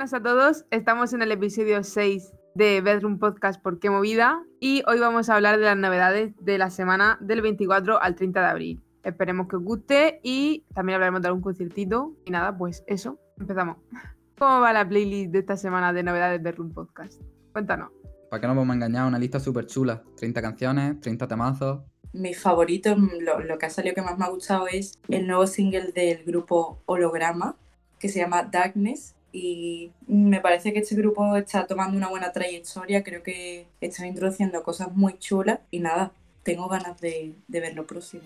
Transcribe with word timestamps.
buenas 0.00 0.14
a 0.14 0.22
todos. 0.22 0.64
Estamos 0.70 1.12
en 1.12 1.20
el 1.20 1.30
episodio 1.30 1.84
6 1.84 2.32
de 2.54 2.80
Bedroom 2.80 3.18
Podcast 3.18 3.60
por 3.60 3.78
qué 3.78 3.90
movida 3.90 4.42
y 4.58 4.82
hoy 4.86 4.98
vamos 4.98 5.28
a 5.28 5.34
hablar 5.34 5.58
de 5.58 5.66
las 5.66 5.76
novedades 5.76 6.32
de 6.40 6.56
la 6.56 6.70
semana 6.70 7.18
del 7.20 7.42
24 7.42 8.00
al 8.00 8.14
30 8.14 8.40
de 8.40 8.46
abril. 8.46 8.80
Esperemos 9.04 9.46
que 9.46 9.56
os 9.56 9.62
guste 9.62 10.20
y 10.22 10.64
también 10.72 10.94
hablaremos 10.94 11.20
de 11.20 11.28
algún 11.28 11.42
conciertito 11.42 12.16
y 12.24 12.30
nada, 12.30 12.56
pues 12.56 12.82
eso, 12.86 13.18
empezamos. 13.38 13.76
¿Cómo 14.38 14.60
va 14.60 14.72
la 14.72 14.88
playlist 14.88 15.32
de 15.32 15.40
esta 15.40 15.58
semana 15.58 15.92
de 15.92 16.02
novedades 16.02 16.42
de 16.42 16.50
Bedroom 16.50 16.72
Podcast? 16.72 17.20
Cuéntanos. 17.52 17.90
¿Para 18.30 18.40
qué 18.40 18.46
nos 18.46 18.56
vamos 18.56 18.72
a 18.72 18.76
engañar? 18.76 19.06
Una 19.06 19.18
lista 19.18 19.38
súper 19.38 19.66
chula. 19.66 20.02
30 20.16 20.40
canciones, 20.40 21.00
30 21.02 21.28
temazos. 21.28 21.82
Mi 22.14 22.32
favorito, 22.32 22.96
lo, 22.96 23.40
lo 23.40 23.58
que 23.58 23.66
ha 23.66 23.70
salido 23.70 23.94
que 23.94 24.00
más 24.00 24.16
me 24.16 24.24
ha 24.24 24.30
gustado 24.30 24.66
es 24.66 24.98
el 25.08 25.26
nuevo 25.26 25.46
single 25.46 25.92
del 25.92 26.24
grupo 26.24 26.80
Holograma, 26.86 27.56
que 27.98 28.08
se 28.08 28.20
llama 28.20 28.44
Darkness, 28.44 29.14
y 29.32 29.92
me 30.06 30.40
parece 30.40 30.72
que 30.72 30.80
este 30.80 30.94
grupo 30.94 31.36
está 31.36 31.66
tomando 31.66 31.96
una 31.96 32.08
buena 32.08 32.32
trayectoria, 32.32 33.04
creo 33.04 33.22
que 33.22 33.66
están 33.80 34.06
introduciendo 34.06 34.62
cosas 34.62 34.92
muy 34.92 35.18
chulas 35.18 35.60
y 35.70 35.80
nada, 35.80 36.12
tengo 36.42 36.68
ganas 36.68 37.00
de, 37.00 37.34
de 37.48 37.60
ver 37.60 37.74
lo 37.74 37.86
próximo. 37.86 38.22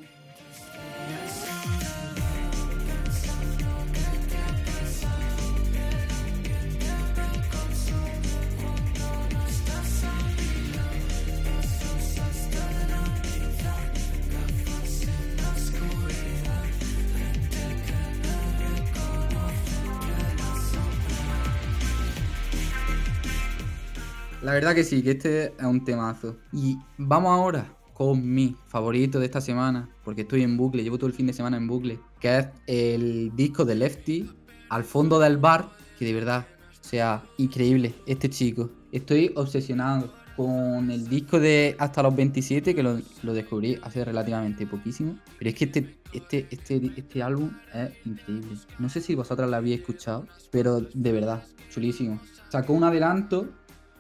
La 24.45 24.53
verdad 24.53 24.75
que 24.75 24.85
sí, 24.85 25.03
que 25.03 25.13
este 25.13 25.45
es 25.59 25.65
un 25.65 25.83
temazo. 25.87 26.37
Y 26.53 26.77
vamos 26.99 27.31
ahora 27.31 27.67
con 27.95 28.31
mi 28.35 28.55
favorito 28.69 29.19
de 29.19 29.25
esta 29.25 29.41
semana, 29.41 29.89
porque 30.05 30.21
estoy 30.21 30.43
en 30.43 30.59
bucle, 30.59 30.83
llevo 30.83 30.99
todo 30.99 31.07
el 31.07 31.15
fin 31.15 31.27
de 31.27 31.33
semana 31.33 31.57
en 31.57 31.67
bucle, 31.67 31.99
que 32.21 32.39
es 32.41 32.47
el 32.67 33.35
disco 33.35 33.65
de 33.65 33.75
Lefty, 33.75 34.31
al 34.69 34.85
fondo 34.85 35.19
del 35.19 35.39
bar, 35.39 35.71
que 35.99 36.05
de 36.05 36.13
verdad, 36.13 36.47
sea, 36.83 37.25
increíble, 37.39 37.95
este 38.07 38.29
chico. 38.29 38.69
Estoy 38.93 39.33
obsesionado 39.35 40.13
con 40.37 40.91
el 40.91 41.09
disco 41.09 41.41
de 41.41 41.75
Hasta 41.79 42.03
los 42.03 42.15
27, 42.15 42.75
que 42.75 42.83
lo, 42.83 43.01
lo 43.23 43.33
descubrí 43.33 43.79
hace 43.83 44.05
relativamente 44.05 44.67
poquísimo, 44.67 45.17
pero 45.39 45.49
es 45.49 45.57
que 45.57 45.65
este, 45.65 45.97
este, 46.13 46.47
este, 46.51 46.93
este 46.95 47.23
álbum 47.23 47.51
es 47.73 47.93
increíble. 48.05 48.59
No 48.79 48.91
sé 48.91 49.01
si 49.01 49.15
vosotras 49.15 49.49
lo 49.49 49.57
habéis 49.57 49.81
escuchado, 49.81 50.27
pero 50.51 50.83
de 50.83 51.13
verdad, 51.13 51.43
chulísimo. 51.71 52.21
Sacó 52.51 52.75
un 52.75 52.85
adelanto 52.85 53.49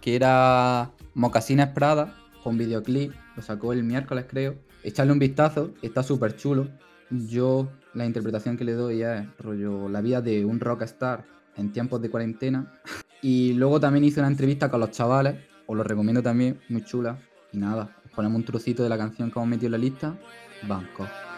que 0.05 0.17
era 0.17 0.93
Mocasines 1.15 1.69
Prada, 1.69 2.15
con 2.43 2.59
videoclip, 2.59 3.15
lo 3.37 3.43
sacó 3.43 3.73
el 3.73 3.85
miércoles 3.85 4.27
creo. 4.29 4.55
Echarle 4.83 5.15
un 5.15 5.19
vistazo, 5.19 5.73
está 5.81 6.03
súper 6.03 6.37
chulo. 6.37 6.69
Yo 7.09 7.71
la 7.95 8.05
interpretación 8.05 8.59
que 8.59 8.65
le 8.65 8.75
doy 8.75 9.03
es 9.03 9.25
rollo 9.39 9.89
la 9.89 10.03
vida 10.03 10.21
de 10.21 10.45
un 10.45 10.61
rockstar 10.61 11.25
en 11.57 11.73
tiempos 11.73 12.03
de 12.03 12.11
cuarentena. 12.11 12.71
Y 13.23 13.55
luego 13.55 13.81
también 13.81 14.05
hice 14.05 14.21
una 14.21 14.29
entrevista 14.29 14.71
con 14.71 14.81
los 14.81 14.91
chavales, 14.91 15.37
os 15.67 15.75
lo 15.75 15.83
recomiendo 15.83 16.23
también, 16.23 16.61
muy 16.69 16.85
chula. 16.85 17.19
Y 17.55 17.57
nada, 17.57 17.97
os 18.05 18.11
ponemos 18.11 18.37
un 18.37 18.45
trocito 18.45 18.83
de 18.83 18.91
la 18.91 18.99
canción 18.99 19.31
que 19.31 19.39
hemos 19.39 19.49
metido 19.49 19.69
en 19.69 19.73
la 19.73 19.79
lista, 19.79 20.15
Bangkok. 20.69 21.34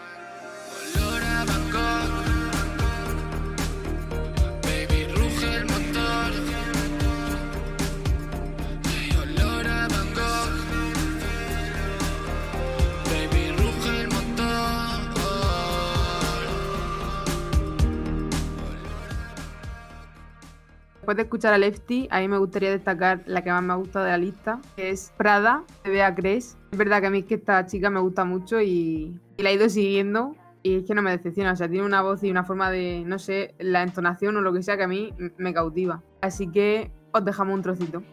De 21.17 21.23
escuchar 21.23 21.53
a 21.53 21.57
Lefty, 21.57 22.07
a 22.09 22.19
mí 22.19 22.27
me 22.27 22.37
gustaría 22.37 22.71
destacar 22.71 23.23
la 23.25 23.43
que 23.43 23.51
más 23.51 23.63
me 23.63 23.73
ha 23.73 23.75
gustado 23.75 24.05
de 24.05 24.11
la 24.11 24.17
lista, 24.17 24.61
que 24.75 24.91
es 24.91 25.11
Prada, 25.17 25.63
de 25.83 25.89
Bea 25.89 26.15
Cres. 26.15 26.57
Es 26.71 26.77
verdad 26.77 27.01
que 27.01 27.07
a 27.07 27.09
mí 27.09 27.19
es 27.19 27.25
que 27.25 27.35
esta 27.35 27.65
chica 27.65 27.89
me 27.89 27.99
gusta 27.99 28.23
mucho 28.23 28.61
y, 28.61 29.19
y 29.35 29.43
la 29.43 29.49
he 29.49 29.55
ido 29.55 29.67
siguiendo 29.67 30.35
y 30.63 30.77
es 30.77 30.85
que 30.85 30.93
no 30.95 31.01
me 31.01 31.11
decepciona. 31.11 31.51
O 31.51 31.55
sea, 31.55 31.67
tiene 31.67 31.85
una 31.85 32.01
voz 32.01 32.23
y 32.23 32.31
una 32.31 32.43
forma 32.43 32.71
de, 32.71 33.03
no 33.05 33.19
sé, 33.19 33.55
la 33.59 33.83
entonación 33.83 34.37
o 34.37 34.41
lo 34.41 34.53
que 34.53 34.63
sea 34.63 34.77
que 34.77 34.83
a 34.83 34.87
mí 34.87 35.13
me 35.37 35.53
cautiva. 35.53 36.03
Así 36.21 36.47
que 36.47 36.91
os 37.11 37.25
dejamos 37.25 37.55
un 37.55 37.61
trocito. 37.61 38.03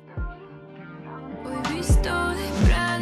Hoy 1.45 1.77
visto 1.77 2.29
de 2.31 2.94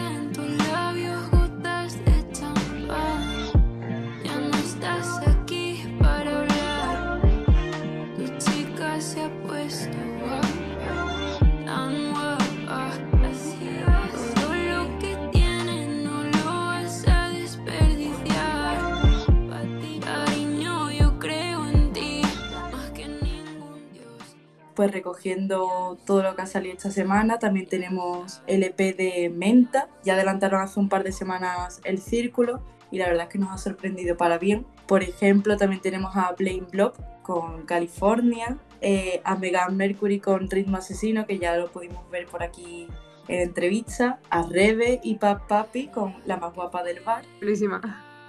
Pues 24.74 24.90
recogiendo 24.90 25.98
todo 26.06 26.22
lo 26.22 26.34
que 26.34 26.42
ha 26.42 26.46
salido 26.46 26.74
esta 26.74 26.90
semana, 26.90 27.38
también 27.38 27.66
tenemos 27.66 28.42
el 28.46 28.62
EP 28.62 28.96
de 28.96 29.30
Menta, 29.34 29.88
ya 30.02 30.14
adelantaron 30.14 30.62
hace 30.62 30.80
un 30.80 30.88
par 30.88 31.04
de 31.04 31.12
semanas 31.12 31.80
El 31.84 31.98
Círculo 31.98 32.62
y 32.90 32.98
la 32.98 33.06
verdad 33.06 33.24
es 33.24 33.28
que 33.30 33.38
nos 33.38 33.50
ha 33.50 33.58
sorprendido 33.58 34.16
para 34.16 34.38
bien. 34.38 34.66
Por 34.86 35.02
ejemplo, 35.02 35.56
también 35.56 35.80
tenemos 35.80 36.16
a 36.16 36.32
Blaine 36.32 36.66
Block 36.70 36.96
con 37.22 37.64
California, 37.64 38.58
eh, 38.80 39.20
a 39.24 39.36
Megan 39.36 39.76
Mercury 39.76 40.20
con 40.20 40.50
Ritmo 40.50 40.76
Asesino, 40.76 41.26
que 41.26 41.38
ya 41.38 41.56
lo 41.56 41.70
pudimos 41.70 42.08
ver 42.10 42.26
por 42.26 42.42
aquí 42.42 42.88
en 43.28 43.40
entrevista, 43.40 44.20
a 44.28 44.42
Rebe 44.42 45.00
y 45.02 45.14
Pap 45.16 45.46
Papi 45.48 45.88
con 45.88 46.16
La 46.26 46.36
más 46.36 46.54
guapa 46.54 46.82
del 46.82 47.00
bar. 47.00 47.24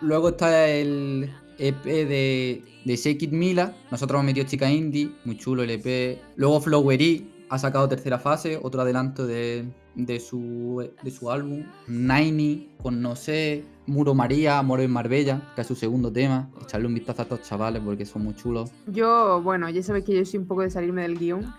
Luego 0.02 0.30
está 0.30 0.68
el 0.70 1.34
EP 1.64 1.84
de, 1.84 2.64
de 2.84 2.96
Shake 2.96 3.24
It 3.24 3.32
Mila. 3.32 3.74
Nosotros 3.90 4.18
hemos 4.18 4.26
metido 4.26 4.46
Chica 4.46 4.70
Indie, 4.70 5.12
muy 5.24 5.38
chulo 5.38 5.64
el 5.64 5.70
EP. 5.70 6.20
Luego 6.36 6.60
Flowery 6.60 7.46
ha 7.50 7.58
sacado 7.58 7.88
tercera 7.88 8.20
fase, 8.20 8.60
otro 8.62 8.82
adelanto 8.82 9.26
de, 9.26 9.66
de 9.96 10.20
su, 10.20 10.90
de 11.02 11.12
su 11.12 11.32
álbum. 11.32 11.64
Naini 11.88 12.70
con 12.82 13.02
No 13.02 13.16
sé, 13.16 13.64
Muro 13.86 14.14
María, 14.14 14.62
Moro 14.62 14.82
en 14.82 14.92
Marbella, 14.92 15.42
que 15.56 15.62
es 15.62 15.68
su 15.68 15.76
segundo 15.76 16.12
tema. 16.12 16.50
Echarle 16.62 16.88
un 16.88 16.96
vistazo 16.96 17.22
a 17.22 17.24
estos 17.24 17.44
chavales 17.44 17.82
porque 17.84 18.06
son 18.06 18.26
muy 18.26 18.36
chulos. 18.36 18.72
Yo, 18.88 19.42
bueno, 19.42 19.70
ya 19.70 19.82
sabéis 19.84 20.06
que 20.06 20.16
yo 20.16 20.26
soy 20.26 20.40
un 20.40 20.48
poco 20.48 20.62
de 20.62 20.70
salirme 20.70 21.04
del 21.04 21.18
guion. 21.18 21.54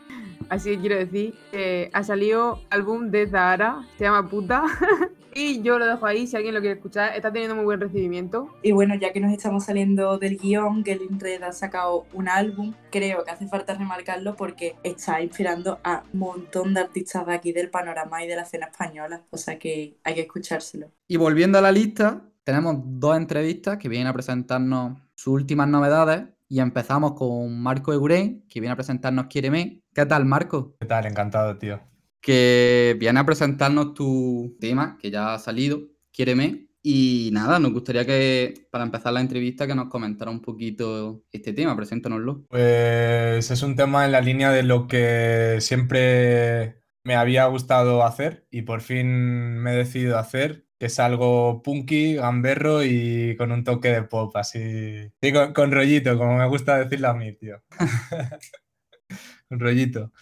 Así 0.50 0.70
que 0.70 0.80
quiero 0.80 0.96
decir 0.96 1.34
que 1.50 1.90
ha 1.94 2.02
salido 2.02 2.60
álbum 2.68 3.10
de 3.10 3.26
Zahara, 3.26 3.86
se 3.96 4.04
llama 4.04 4.28
Puta. 4.28 4.64
y 5.34 5.62
yo 5.62 5.78
lo 5.78 5.86
dejo 5.86 6.06
ahí 6.06 6.26
si 6.26 6.36
alguien 6.36 6.54
lo 6.54 6.60
quiere 6.60 6.76
escuchar. 6.76 7.14
Está 7.16 7.32
teniendo 7.32 7.56
muy 7.56 7.64
buen 7.64 7.80
recibimiento. 7.80 8.54
Y 8.62 8.72
bueno, 8.72 8.94
ya 8.94 9.12
que 9.12 9.20
nos 9.20 9.32
estamos 9.32 9.64
saliendo 9.64 10.18
del 10.18 10.38
guion, 10.38 10.84
Gelin 10.84 11.18
Red 11.18 11.42
ha 11.42 11.52
sacado 11.52 12.06
un 12.12 12.28
álbum, 12.28 12.74
creo 12.90 13.24
que 13.24 13.30
hace 13.30 13.48
falta 13.48 13.74
remarcarlo 13.74 14.36
porque 14.36 14.76
está 14.82 15.20
inspirando 15.20 15.80
a 15.82 16.04
un 16.12 16.20
montón 16.20 16.74
de 16.74 16.80
artistas 16.80 17.26
de 17.26 17.34
aquí 17.34 17.52
del 17.52 17.70
panorama 17.70 18.24
y 18.24 18.28
de 18.28 18.36
la 18.36 18.42
escena 18.42 18.66
española. 18.66 19.22
O 19.30 19.36
sea 19.36 19.58
que 19.58 19.98
hay 20.04 20.14
que 20.14 20.22
escuchárselo. 20.22 20.90
Y 21.08 21.16
volviendo 21.16 21.58
a 21.58 21.60
la 21.60 21.72
lista, 21.72 22.22
tenemos 22.44 22.76
dos 22.84 23.16
entrevistas 23.16 23.78
que 23.78 23.88
vienen 23.88 24.08
a 24.08 24.12
presentarnos 24.12 24.98
sus 25.14 25.34
últimas 25.34 25.68
novedades. 25.68 26.24
Y 26.46 26.60
empezamos 26.60 27.14
con 27.14 27.60
Marco 27.60 27.92
Eguren, 27.92 28.44
que 28.48 28.60
viene 28.60 28.72
a 28.72 28.76
presentarnos 28.76 29.26
Quiéreme. 29.26 29.82
¿Qué 29.92 30.06
tal, 30.06 30.24
Marco? 30.24 30.76
¿Qué 30.78 30.86
tal? 30.86 31.06
Encantado, 31.06 31.56
tío. 31.56 31.80
Que 32.24 32.96
viene 32.98 33.20
a 33.20 33.26
presentarnos 33.26 33.92
tu 33.92 34.56
tema, 34.58 34.96
que 34.98 35.10
ya 35.10 35.34
ha 35.34 35.38
salido, 35.38 35.82
Quiéreme. 36.10 36.68
Y 36.82 37.28
nada, 37.32 37.58
nos 37.58 37.72
gustaría 37.72 38.06
que, 38.06 38.66
para 38.70 38.84
empezar 38.84 39.12
la 39.12 39.20
entrevista, 39.20 39.66
que 39.66 39.74
nos 39.74 39.88
comentara 39.88 40.30
un 40.30 40.40
poquito 40.40 41.22
este 41.32 41.52
tema, 41.52 41.76
preséntanoslo. 41.76 42.46
Pues 42.48 43.50
es 43.50 43.62
un 43.62 43.76
tema 43.76 44.06
en 44.06 44.12
la 44.12 44.22
línea 44.22 44.50
de 44.50 44.62
lo 44.62 44.86
que 44.86 45.58
siempre 45.60 46.82
me 47.04 47.14
había 47.14 47.44
gustado 47.46 48.04
hacer 48.04 48.46
y 48.50 48.62
por 48.62 48.80
fin 48.80 49.58
me 49.62 49.72
he 49.72 49.76
decidido 49.76 50.18
hacer, 50.18 50.66
que 50.78 50.86
es 50.86 50.98
algo 50.98 51.62
punky, 51.62 52.14
gamberro 52.14 52.82
y 52.82 53.36
con 53.36 53.52
un 53.52 53.64
toque 53.64 53.88
de 53.88 54.02
pop, 54.02 54.34
así. 54.36 55.10
Sí, 55.22 55.32
con, 55.32 55.52
con 55.52 55.72
rollito, 55.72 56.16
como 56.16 56.38
me 56.38 56.48
gusta 56.48 56.78
decirlo 56.78 57.08
a 57.08 57.14
mí, 57.14 57.34
tío. 57.34 57.62
con 59.48 59.60
rollito. 59.60 60.12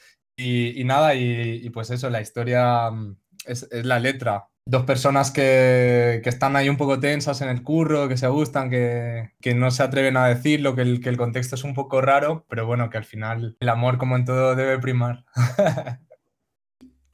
Y, 0.42 0.84
nada, 0.84 1.14
y, 1.14 1.68
pues 1.70 1.90
eso, 1.90 2.10
la 2.10 2.20
historia 2.20 2.90
mm, 2.90 3.16
es, 3.46 3.68
es 3.70 3.84
la 3.84 3.98
letra. 3.98 4.48
dos 4.66 4.84
personas 4.84 5.30
que, 5.30 6.20
que 6.22 6.28
están 6.28 6.56
ahí 6.56 6.68
un 6.68 6.76
poco 6.76 7.00
tensas 7.00 7.40
en 7.40 7.48
el 7.48 7.62
curro, 7.62 8.08
que 8.08 8.16
se 8.16 8.28
gustan, 8.28 8.70
que, 8.70 9.32
que 9.40 9.54
no 9.54 9.70
se 9.70 9.82
atreven 9.82 10.16
a 10.16 10.26
decirlo, 10.28 10.74
que 10.74 10.82
el, 10.82 11.00
que 11.00 11.08
el 11.08 11.16
contexto 11.16 11.54
es 11.56 11.64
un 11.64 11.74
poco 11.74 12.00
raro, 12.00 12.46
pero 12.48 12.66
bueno, 12.66 12.90
que 12.90 12.98
al 12.98 13.04
final 13.04 13.56
el 13.60 13.68
amor, 13.68 13.98
como 13.98 14.16
en 14.16 14.24
todo, 14.24 14.54
debe 14.54 14.78
primar. 14.78 15.24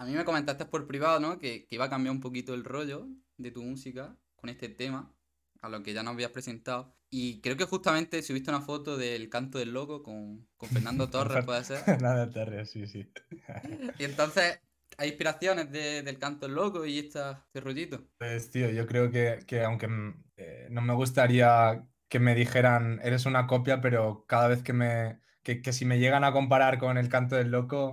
A 0.00 0.04
mí 0.04 0.12
me 0.12 0.24
comentaste 0.24 0.64
por 0.64 0.86
privado, 0.86 1.18
¿no? 1.18 1.40
Que, 1.40 1.66
que 1.66 1.74
iba 1.74 1.86
a 1.86 1.90
cambiar 1.90 2.14
un 2.14 2.20
poquito 2.20 2.54
el 2.54 2.64
rollo 2.64 3.08
de 3.36 3.50
tu 3.50 3.64
música 3.64 4.16
con 4.36 4.48
este 4.48 4.68
tema, 4.68 5.12
a 5.60 5.68
lo 5.68 5.82
que 5.82 5.92
ya 5.92 6.04
nos 6.04 6.14
habías 6.14 6.30
presentado. 6.30 6.97
Y 7.10 7.40
creo 7.40 7.56
que 7.56 7.64
justamente 7.64 8.22
subiste 8.22 8.50
una 8.50 8.60
foto 8.60 8.96
del 8.96 9.28
canto 9.30 9.58
del 9.58 9.72
loco 9.72 10.02
con, 10.02 10.46
con 10.56 10.70
Fernando 10.70 11.08
Torres, 11.10 11.42
puede 11.44 11.64
ser. 11.64 11.84
Nada 12.02 12.30
Torres, 12.30 12.70
sí, 12.70 12.86
sí. 12.86 13.10
Y 13.98 14.04
entonces, 14.04 14.60
¿hay 14.96 15.08
inspiraciones 15.10 15.70
de- 15.70 16.02
del 16.02 16.18
canto 16.18 16.46
del 16.46 16.54
loco 16.56 16.84
y 16.86 16.98
esta, 16.98 17.44
este 17.46 17.60
rollito? 17.60 18.08
Pues 18.18 18.50
tío, 18.50 18.68
yo 18.70 18.86
creo 18.86 19.10
que, 19.10 19.44
que 19.46 19.62
aunque 19.62 19.88
eh, 20.36 20.66
no 20.70 20.80
me 20.82 20.94
gustaría 20.94 21.86
que 22.08 22.18
me 22.18 22.34
dijeran 22.34 23.00
eres 23.02 23.26
una 23.26 23.46
copia, 23.46 23.80
pero 23.80 24.24
cada 24.26 24.48
vez 24.48 24.62
que 24.62 24.72
me 24.72 25.20
que, 25.42 25.62
que 25.62 25.72
si 25.72 25.84
me 25.84 25.98
llegan 25.98 26.24
a 26.24 26.32
comparar 26.32 26.78
con 26.78 26.98
el 26.98 27.08
canto 27.08 27.36
del 27.36 27.50
loco, 27.50 27.84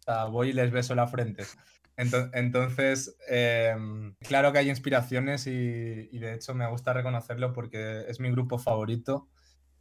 o 0.00 0.02
sea, 0.04 0.24
voy 0.26 0.50
y 0.50 0.52
les 0.52 0.70
beso 0.70 0.94
la 0.94 1.08
frente. 1.08 1.44
Ento- 1.96 2.30
Entonces, 2.32 3.16
em, 3.28 4.14
claro 4.20 4.52
que 4.52 4.58
hay 4.58 4.70
inspiraciones 4.70 5.46
y, 5.46 5.50
y 6.10 6.18
de 6.18 6.34
hecho 6.34 6.54
me 6.54 6.68
gusta 6.68 6.92
reconocerlo 6.92 7.52
porque 7.52 8.04
es 8.08 8.18
mi 8.20 8.30
grupo 8.30 8.58
favorito 8.58 9.28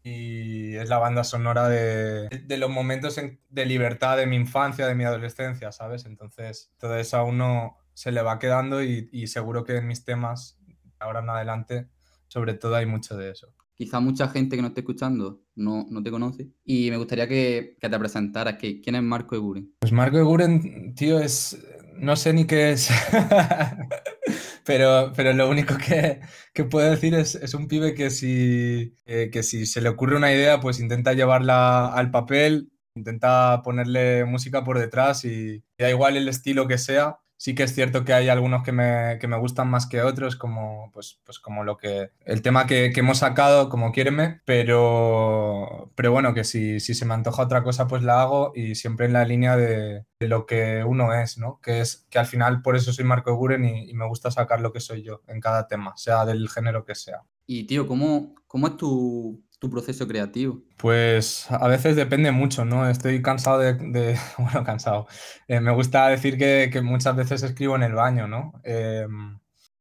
y 0.03 0.75
es 0.75 0.89
la 0.89 0.97
banda 0.97 1.23
sonora 1.23 1.69
de, 1.69 2.27
de 2.29 2.57
los 2.57 2.69
momentos 2.69 3.17
en- 3.17 3.39
de 3.49 3.65
libertad 3.65 4.17
de 4.17 4.25
mi 4.27 4.35
infancia, 4.35 4.87
de 4.87 4.95
mi 4.95 5.03
adolescencia, 5.03 5.71
¿sabes? 5.71 6.05
Entonces, 6.05 6.71
todo 6.79 6.95
eso 6.97 7.17
a 7.17 7.23
uno 7.23 7.77
se 7.93 8.11
le 8.11 8.21
va 8.21 8.39
quedando 8.39 8.83
y, 8.83 9.09
y 9.11 9.27
seguro 9.27 9.63
que 9.63 9.77
en 9.77 9.87
mis 9.87 10.03
temas, 10.03 10.57
ahora 10.99 11.19
en 11.19 11.29
adelante, 11.29 11.87
sobre 12.27 12.55
todo 12.55 12.75
hay 12.75 12.85
mucho 12.85 13.15
de 13.15 13.31
eso. 13.31 13.53
Quizá 13.75 13.99
mucha 13.99 14.27
gente 14.27 14.55
que 14.55 14.61
nos 14.61 14.69
esté 14.71 14.81
escuchando 14.81 15.41
no, 15.55 15.85
no 15.89 16.03
te 16.03 16.11
conoce. 16.11 16.49
Y 16.63 16.89
me 16.91 16.97
gustaría 16.97 17.27
que, 17.27 17.77
que 17.79 17.89
te 17.89 17.97
presentaras. 17.99 18.55
Que, 18.57 18.79
¿Quién 18.79 18.95
es 18.95 19.01
Marco 19.03 19.35
Eguren? 19.35 19.73
Pues 19.79 19.91
Marco 19.91 20.17
Eguren, 20.19 20.93
tío, 20.93 21.19
es. 21.19 21.57
No 22.01 22.15
sé 22.15 22.33
ni 22.33 22.45
qué 22.47 22.71
es. 22.71 22.89
pero, 24.65 25.13
pero 25.15 25.33
lo 25.33 25.47
único 25.47 25.77
que, 25.77 26.19
que 26.51 26.63
puedo 26.63 26.89
decir 26.89 27.13
es, 27.13 27.35
es 27.35 27.53
un 27.53 27.67
pibe 27.67 27.93
que 27.93 28.09
si, 28.09 28.95
eh, 29.05 29.29
que 29.31 29.43
si 29.43 29.67
se 29.67 29.81
le 29.81 29.89
ocurre 29.89 30.17
una 30.17 30.33
idea, 30.33 30.59
pues 30.59 30.79
intenta 30.79 31.13
llevarla 31.13 31.93
al 31.93 32.09
papel, 32.09 32.71
intenta 32.95 33.61
ponerle 33.63 34.25
música 34.25 34.63
por 34.63 34.79
detrás 34.79 35.25
y, 35.25 35.63
da 35.77 35.91
igual 35.91 36.17
el 36.17 36.27
estilo 36.27 36.67
que 36.67 36.79
sea. 36.79 37.19
Sí 37.41 37.55
que 37.55 37.63
es 37.63 37.73
cierto 37.73 38.05
que 38.05 38.13
hay 38.13 38.29
algunos 38.29 38.61
que 38.61 38.71
me, 38.71 39.17
que 39.19 39.27
me 39.27 39.35
gustan 39.35 39.67
más 39.67 39.87
que 39.87 40.03
otros, 40.03 40.35
como, 40.35 40.91
pues, 40.93 41.19
pues 41.23 41.39
como 41.39 41.63
lo 41.63 41.75
que, 41.75 42.11
el 42.23 42.43
tema 42.43 42.67
que, 42.67 42.91
que 42.93 42.99
hemos 42.99 43.17
sacado, 43.17 43.67
como 43.67 43.91
Quiéreme, 43.91 44.41
pero, 44.45 45.91
pero 45.95 46.11
bueno, 46.11 46.35
que 46.35 46.43
si, 46.43 46.79
si 46.79 46.93
se 46.93 47.03
me 47.03 47.15
antoja 47.15 47.41
otra 47.41 47.63
cosa, 47.63 47.87
pues 47.87 48.03
la 48.03 48.21
hago 48.21 48.51
y 48.53 48.75
siempre 48.75 49.07
en 49.07 49.13
la 49.13 49.25
línea 49.25 49.57
de, 49.57 50.05
lo 50.19 50.45
que 50.45 50.83
uno 50.85 51.15
es, 51.15 51.39
¿no? 51.39 51.59
Que 51.63 51.81
es 51.81 52.05
que 52.11 52.19
al 52.19 52.27
final 52.27 52.61
por 52.61 52.75
eso 52.75 52.93
soy 52.93 53.05
Marco 53.05 53.33
Guren 53.33 53.65
y, 53.65 53.89
y 53.89 53.95
me 53.95 54.07
gusta 54.07 54.29
sacar 54.29 54.61
lo 54.61 54.71
que 54.71 54.79
soy 54.79 55.01
yo 55.01 55.23
en 55.25 55.39
cada 55.39 55.67
tema, 55.67 55.97
sea 55.97 56.25
del 56.25 56.47
género 56.47 56.85
que 56.85 56.93
sea. 56.93 57.23
Y 57.47 57.63
tío, 57.63 57.87
¿cómo, 57.87 58.35
cómo 58.45 58.67
es 58.67 58.77
tu, 58.77 59.41
tu 59.61 59.69
proceso 59.69 60.07
creativo? 60.07 60.59
Pues 60.77 61.45
a 61.51 61.67
veces 61.67 61.95
depende 61.95 62.31
mucho, 62.31 62.65
¿no? 62.65 62.89
Estoy 62.89 63.21
cansado 63.21 63.59
de, 63.59 64.17
bueno, 64.39 64.63
cansado. 64.63 65.07
Eh, 65.47 65.59
me 65.61 65.71
gusta 65.71 66.07
decir 66.07 66.37
que, 66.37 66.69
muchas 66.81 67.15
veces 67.15 67.43
escribo 67.43 67.75
en 67.75 67.83
el 67.83 67.93
baño, 67.93 68.27
¿no? 68.27 68.53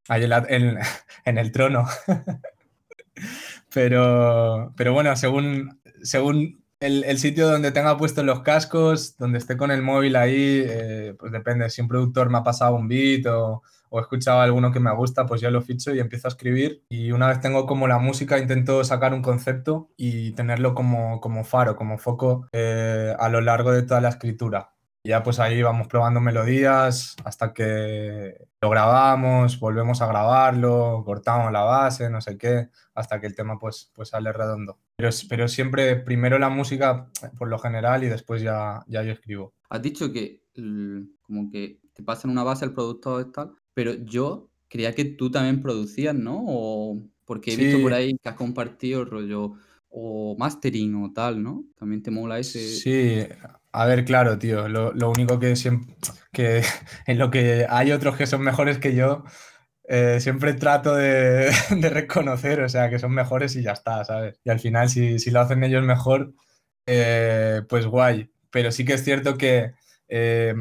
La- 0.09 0.45
en- 0.49 0.79
en 1.25 1.39
el 1.39 1.51
trono. 1.53 1.87
Pero, 3.73 4.73
pero 4.77 4.93
bueno, 4.93 5.15
según, 5.17 5.81
según 6.03 6.65
el, 6.81 7.05
el 7.05 7.19
sitio 7.19 7.49
donde 7.49 7.73
tenga 7.73 7.97
puestos 7.97 8.25
los 8.25 8.41
cascos, 8.41 9.17
donde 9.19 9.39
esté 9.39 9.57
con 9.57 9.71
el 9.71 9.83
móvil 9.83 10.17
ahí, 10.17 10.65
eh, 10.67 11.15
pues 11.19 11.31
depende. 11.31 11.69
Si 11.71 11.83
un 11.83 11.89
productor 11.89 12.31
me 12.31 12.39
ha 12.39 12.43
pasado 12.43 12.75
un 12.75 12.89
beat 12.89 13.27
o, 13.27 13.63
o 13.91 13.99
he 13.99 14.03
escuchado 14.03 14.41
alguno 14.41 14.73
que 14.73 14.81
me 14.81 14.95
gusta, 14.95 15.27
pues 15.27 15.41
yo 15.43 15.51
lo 15.51 15.61
ficho 15.61 15.95
y 15.95 16.01
empiezo 16.01 16.29
a 16.29 16.31
escribir. 16.31 16.83
Y 16.89 17.13
una 17.13 17.29
vez 17.29 17.41
tengo 17.41 17.67
como 17.67 17.87
la 17.87 17.99
música, 17.99 18.39
intento 18.39 18.83
sacar 18.85 19.13
un 19.13 19.23
concepto 19.23 19.91
y 19.97 20.33
tenerlo 20.33 20.75
como, 20.75 21.21
como 21.21 21.45
faro, 21.45 21.77
como 21.77 21.99
foco 21.99 22.49
eh, 22.53 23.15
a 23.19 23.29
lo 23.29 23.41
largo 23.43 23.73
de 23.73 23.83
toda 23.83 24.01
la 24.01 24.09
escritura. 24.09 24.73
Y 25.03 25.11
ya 25.11 25.23
pues 25.23 25.39
ahí 25.41 25.63
vamos 25.63 25.89
probando 25.89 26.21
melodías 26.21 27.17
hasta 27.25 27.55
que 27.55 28.35
lo 28.61 28.69
grabamos, 28.69 29.59
volvemos 29.59 30.03
a 30.03 30.07
grabarlo, 30.07 31.03
cortamos 31.07 31.51
la 31.53 31.63
base, 31.63 32.11
no 32.11 32.21
sé 32.21 32.37
qué, 32.37 32.69
hasta 32.95 33.19
que 33.21 33.27
el 33.27 33.35
tema 33.35 33.59
pues, 33.59 33.91
pues 33.95 34.11
sale 34.11 34.31
redondo. 34.33 34.79
Pero, 34.97 35.11
pero 35.29 35.49
siempre 35.49 35.97
primero 35.97 36.39
la 36.39 36.51
música 36.51 37.11
por 37.39 37.49
lo 37.49 37.59
general 37.59 38.05
y 38.05 38.09
después 38.09 38.43
ya, 38.43 38.85
ya 38.89 39.03
yo 39.03 39.13
escribo. 39.13 39.55
Has 39.71 39.81
dicho 39.81 40.13
que 40.13 40.43
como 41.23 41.51
que 41.51 41.81
te 41.95 42.03
pasan 42.03 42.31
una 42.31 42.43
base 42.43 42.67
al 42.67 42.75
productor 42.75 43.27
y 43.27 43.33
tal, 43.33 43.53
pero 43.73 43.95
yo 43.95 44.51
creía 44.69 44.95
que 44.95 45.07
tú 45.07 45.31
también 45.31 45.63
producías, 45.63 46.15
¿no? 46.15 46.45
O 46.47 47.03
porque 47.25 47.55
he 47.55 47.57
visto 47.57 47.81
por 47.81 47.95
ahí 47.95 48.19
que 48.19 48.29
has 48.29 48.35
compartido 48.35 49.05
rollo 49.05 49.53
o 49.89 50.37
mastering 50.39 50.95
o 51.03 51.13
tal, 51.13 51.43
¿no? 51.43 51.65
También 51.77 52.03
te 52.03 52.11
mola 52.11 52.39
ese... 52.39 52.59
Sí, 52.59 53.25
a 53.73 53.87
ver, 53.87 54.05
claro, 54.05 54.39
tío. 54.39 54.69
Lo, 54.69 55.11
único 55.11 55.39
que 55.39 55.57
siempre 55.57 55.95
que 56.33 56.63
en 57.07 57.19
lo 57.19 57.31
que 57.31 57.67
hay 57.69 57.93
otros 57.93 58.17
que 58.17 58.27
son 58.27 58.43
mejores 58.43 58.79
que 58.79 58.95
yo, 58.95 59.25
eh, 59.85 60.21
siempre 60.21 60.55
trato 60.55 60.95
de, 60.95 61.53
de 61.71 61.91
reconocer, 61.91 62.61
o 62.63 62.69
sea, 62.69 62.91
que 62.91 62.99
son 62.99 63.13
mejores 63.13 63.57
y 63.57 63.63
ya 63.63 63.73
está, 63.73 64.05
¿sabes? 64.05 64.41
Y 64.45 64.51
al 64.51 64.61
final, 64.61 64.89
si, 64.91 65.19
lo 65.31 65.41
hacen 65.41 65.65
ellos 65.65 65.85
mejor, 65.85 66.35
eh, 66.87 67.63
pues 67.69 67.87
guay. 67.87 68.33
Pero 68.51 68.73
sí 68.73 68.85
que 68.85 68.95
es 68.95 69.05
cierto 69.05 69.39
que 69.39 69.75
eh, 70.09 70.55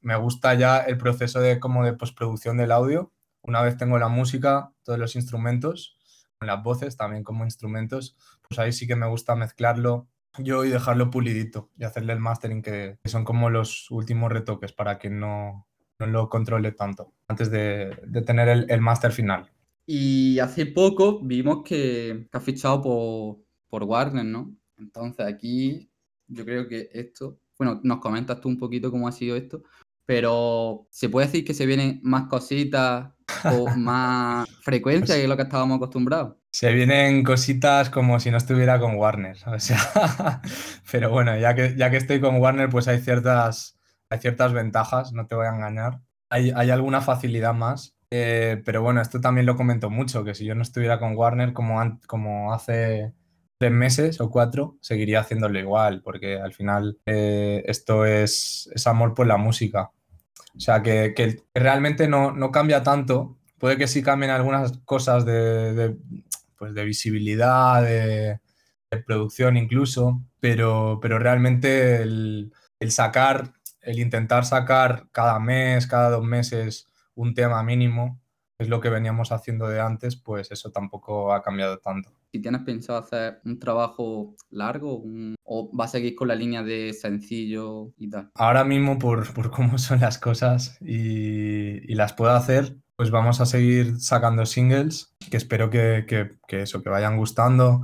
me 0.00 0.16
gusta 0.16 0.54
ya 0.54 0.78
el 0.78 0.98
proceso 0.98 1.40
de 1.40 1.60
como 1.60 1.84
de 1.84 1.94
postproducción 1.94 2.56
del 2.56 2.72
audio. 2.72 3.12
Una 3.42 3.62
vez 3.62 3.76
tengo 3.76 3.98
la 3.98 4.08
música, 4.08 4.72
todos 4.84 4.98
los 4.98 5.16
instrumentos, 5.16 5.98
las 6.46 6.62
voces 6.62 6.96
también 6.96 7.24
como 7.24 7.44
instrumentos, 7.44 8.16
pues 8.48 8.58
ahí 8.58 8.72
sí 8.72 8.86
que 8.86 8.96
me 8.96 9.06
gusta 9.06 9.34
mezclarlo 9.36 10.08
yo 10.38 10.64
y 10.64 10.70
dejarlo 10.70 11.10
pulidito 11.10 11.70
y 11.78 11.84
hacerle 11.84 12.12
el 12.12 12.20
mastering, 12.20 12.62
que, 12.62 12.98
son 13.04 13.24
como 13.24 13.50
los 13.50 13.90
últimos 13.90 14.32
retoques 14.32 14.72
para 14.72 14.98
que 14.98 15.10
no, 15.10 15.66
no 15.98 16.06
lo 16.06 16.28
controle 16.28 16.72
tanto 16.72 17.12
antes 17.28 17.50
de, 17.50 17.96
de 18.06 18.22
tener 18.22 18.48
el, 18.48 18.66
el 18.68 18.80
máster 18.80 19.12
final. 19.12 19.50
Y 19.86 20.38
hace 20.38 20.66
poco 20.66 21.20
vimos 21.20 21.62
que, 21.64 22.28
que 22.30 22.38
has 22.38 22.44
fichado 22.44 22.80
por, 22.80 23.38
por 23.68 23.84
Warner, 23.84 24.24
¿no? 24.24 24.54
Entonces 24.78 25.26
aquí 25.26 25.90
yo 26.28 26.44
creo 26.44 26.68
que 26.68 26.88
esto, 26.92 27.38
bueno, 27.58 27.80
nos 27.82 27.98
comentas 27.98 28.40
tú 28.40 28.48
un 28.48 28.58
poquito 28.58 28.90
cómo 28.90 29.08
ha 29.08 29.12
sido 29.12 29.36
esto, 29.36 29.62
pero 30.06 30.86
¿se 30.90 31.08
puede 31.08 31.26
decir 31.26 31.44
que 31.44 31.54
se 31.54 31.66
vienen 31.66 32.00
más 32.02 32.28
cositas 32.28 33.12
o 33.44 33.66
más 33.76 34.48
frecuencia 34.62 35.16
que 35.16 35.28
lo 35.28 35.36
que 35.36 35.42
estábamos 35.42 35.76
acostumbrados? 35.76 36.36
Se 36.52 36.70
vienen 36.72 37.24
cositas 37.24 37.88
como 37.88 38.20
si 38.20 38.30
no 38.30 38.36
estuviera 38.36 38.78
con 38.78 38.96
Warner, 38.96 39.38
o 39.46 39.58
sea, 39.58 40.42
pero 40.92 41.10
bueno, 41.10 41.36
ya 41.38 41.54
que, 41.54 41.74
ya 41.76 41.90
que 41.90 41.96
estoy 41.96 42.20
con 42.20 42.36
Warner, 42.36 42.68
pues 42.68 42.88
hay 42.88 43.00
ciertas, 43.00 43.78
hay 44.10 44.18
ciertas 44.18 44.52
ventajas, 44.52 45.12
no 45.12 45.26
te 45.26 45.34
voy 45.34 45.46
a 45.46 45.54
engañar. 45.54 46.00
Hay, 46.28 46.52
hay 46.54 46.70
alguna 46.70 47.00
facilidad 47.00 47.54
más, 47.54 47.96
eh, 48.10 48.60
pero 48.66 48.82
bueno, 48.82 49.00
esto 49.00 49.22
también 49.22 49.46
lo 49.46 49.56
comento 49.56 49.88
mucho, 49.88 50.24
que 50.24 50.34
si 50.34 50.44
yo 50.44 50.54
no 50.54 50.60
estuviera 50.60 50.98
con 50.98 51.16
Warner 51.16 51.54
como, 51.54 51.98
como 52.06 52.52
hace 52.52 53.14
tres 53.56 53.72
meses 53.72 54.20
o 54.20 54.28
cuatro, 54.28 54.76
seguiría 54.82 55.20
haciéndolo 55.20 55.58
igual, 55.58 56.02
porque 56.02 56.38
al 56.38 56.52
final 56.52 56.98
eh, 57.06 57.62
esto 57.66 58.04
es, 58.04 58.68
es 58.74 58.86
amor 58.86 59.14
por 59.14 59.26
la 59.26 59.38
música. 59.38 59.92
O 60.54 60.60
sea, 60.60 60.82
que, 60.82 61.14
que 61.16 61.42
realmente 61.54 62.08
no, 62.08 62.32
no 62.32 62.50
cambia 62.50 62.82
tanto. 62.82 63.38
Puede 63.58 63.78
que 63.78 63.86
sí 63.86 64.02
cambien 64.02 64.30
algunas 64.30 64.78
cosas 64.84 65.24
de, 65.24 65.72
de, 65.72 65.96
pues 66.62 66.74
de 66.74 66.84
visibilidad, 66.84 67.82
de, 67.82 68.38
de 68.88 68.98
producción 69.04 69.56
incluso, 69.56 70.22
pero, 70.38 71.00
pero 71.02 71.18
realmente 71.18 72.00
el, 72.02 72.52
el 72.78 72.92
sacar, 72.92 73.54
el 73.80 73.98
intentar 73.98 74.44
sacar 74.44 75.08
cada 75.10 75.40
mes, 75.40 75.88
cada 75.88 76.10
dos 76.10 76.22
meses 76.22 76.86
un 77.16 77.34
tema 77.34 77.64
mínimo, 77.64 78.20
es 78.60 78.68
lo 78.68 78.80
que 78.80 78.90
veníamos 78.90 79.32
haciendo 79.32 79.66
de 79.66 79.80
antes, 79.80 80.14
pues 80.14 80.52
eso 80.52 80.70
tampoco 80.70 81.34
ha 81.34 81.42
cambiado 81.42 81.78
tanto. 81.78 82.12
Si 82.30 82.40
tienes 82.40 82.62
pensado 82.62 83.00
hacer 83.00 83.40
un 83.44 83.58
trabajo 83.58 84.36
largo 84.50 84.98
un- 84.98 85.34
o 85.42 85.68
vas 85.72 85.90
a 85.90 85.98
seguir 85.98 86.14
con 86.14 86.28
la 86.28 86.36
línea 86.36 86.62
de 86.62 86.92
sencillo 86.92 87.92
y 87.96 88.08
tal. 88.08 88.30
Ahora 88.36 88.62
mismo, 88.62 89.00
por, 89.00 89.34
por 89.34 89.50
cómo 89.50 89.78
son 89.78 89.98
las 89.98 90.16
cosas 90.18 90.78
y, 90.80 91.92
y 91.92 91.94
las 91.96 92.12
puedo 92.12 92.30
hacer, 92.30 92.76
pues 93.02 93.10
vamos 93.10 93.40
a 93.40 93.46
seguir 93.46 93.98
sacando 93.98 94.46
singles, 94.46 95.12
que 95.28 95.36
espero 95.36 95.70
que, 95.70 96.06
eso, 96.50 96.84
que 96.84 96.88
vayan 96.88 97.16
gustando. 97.16 97.82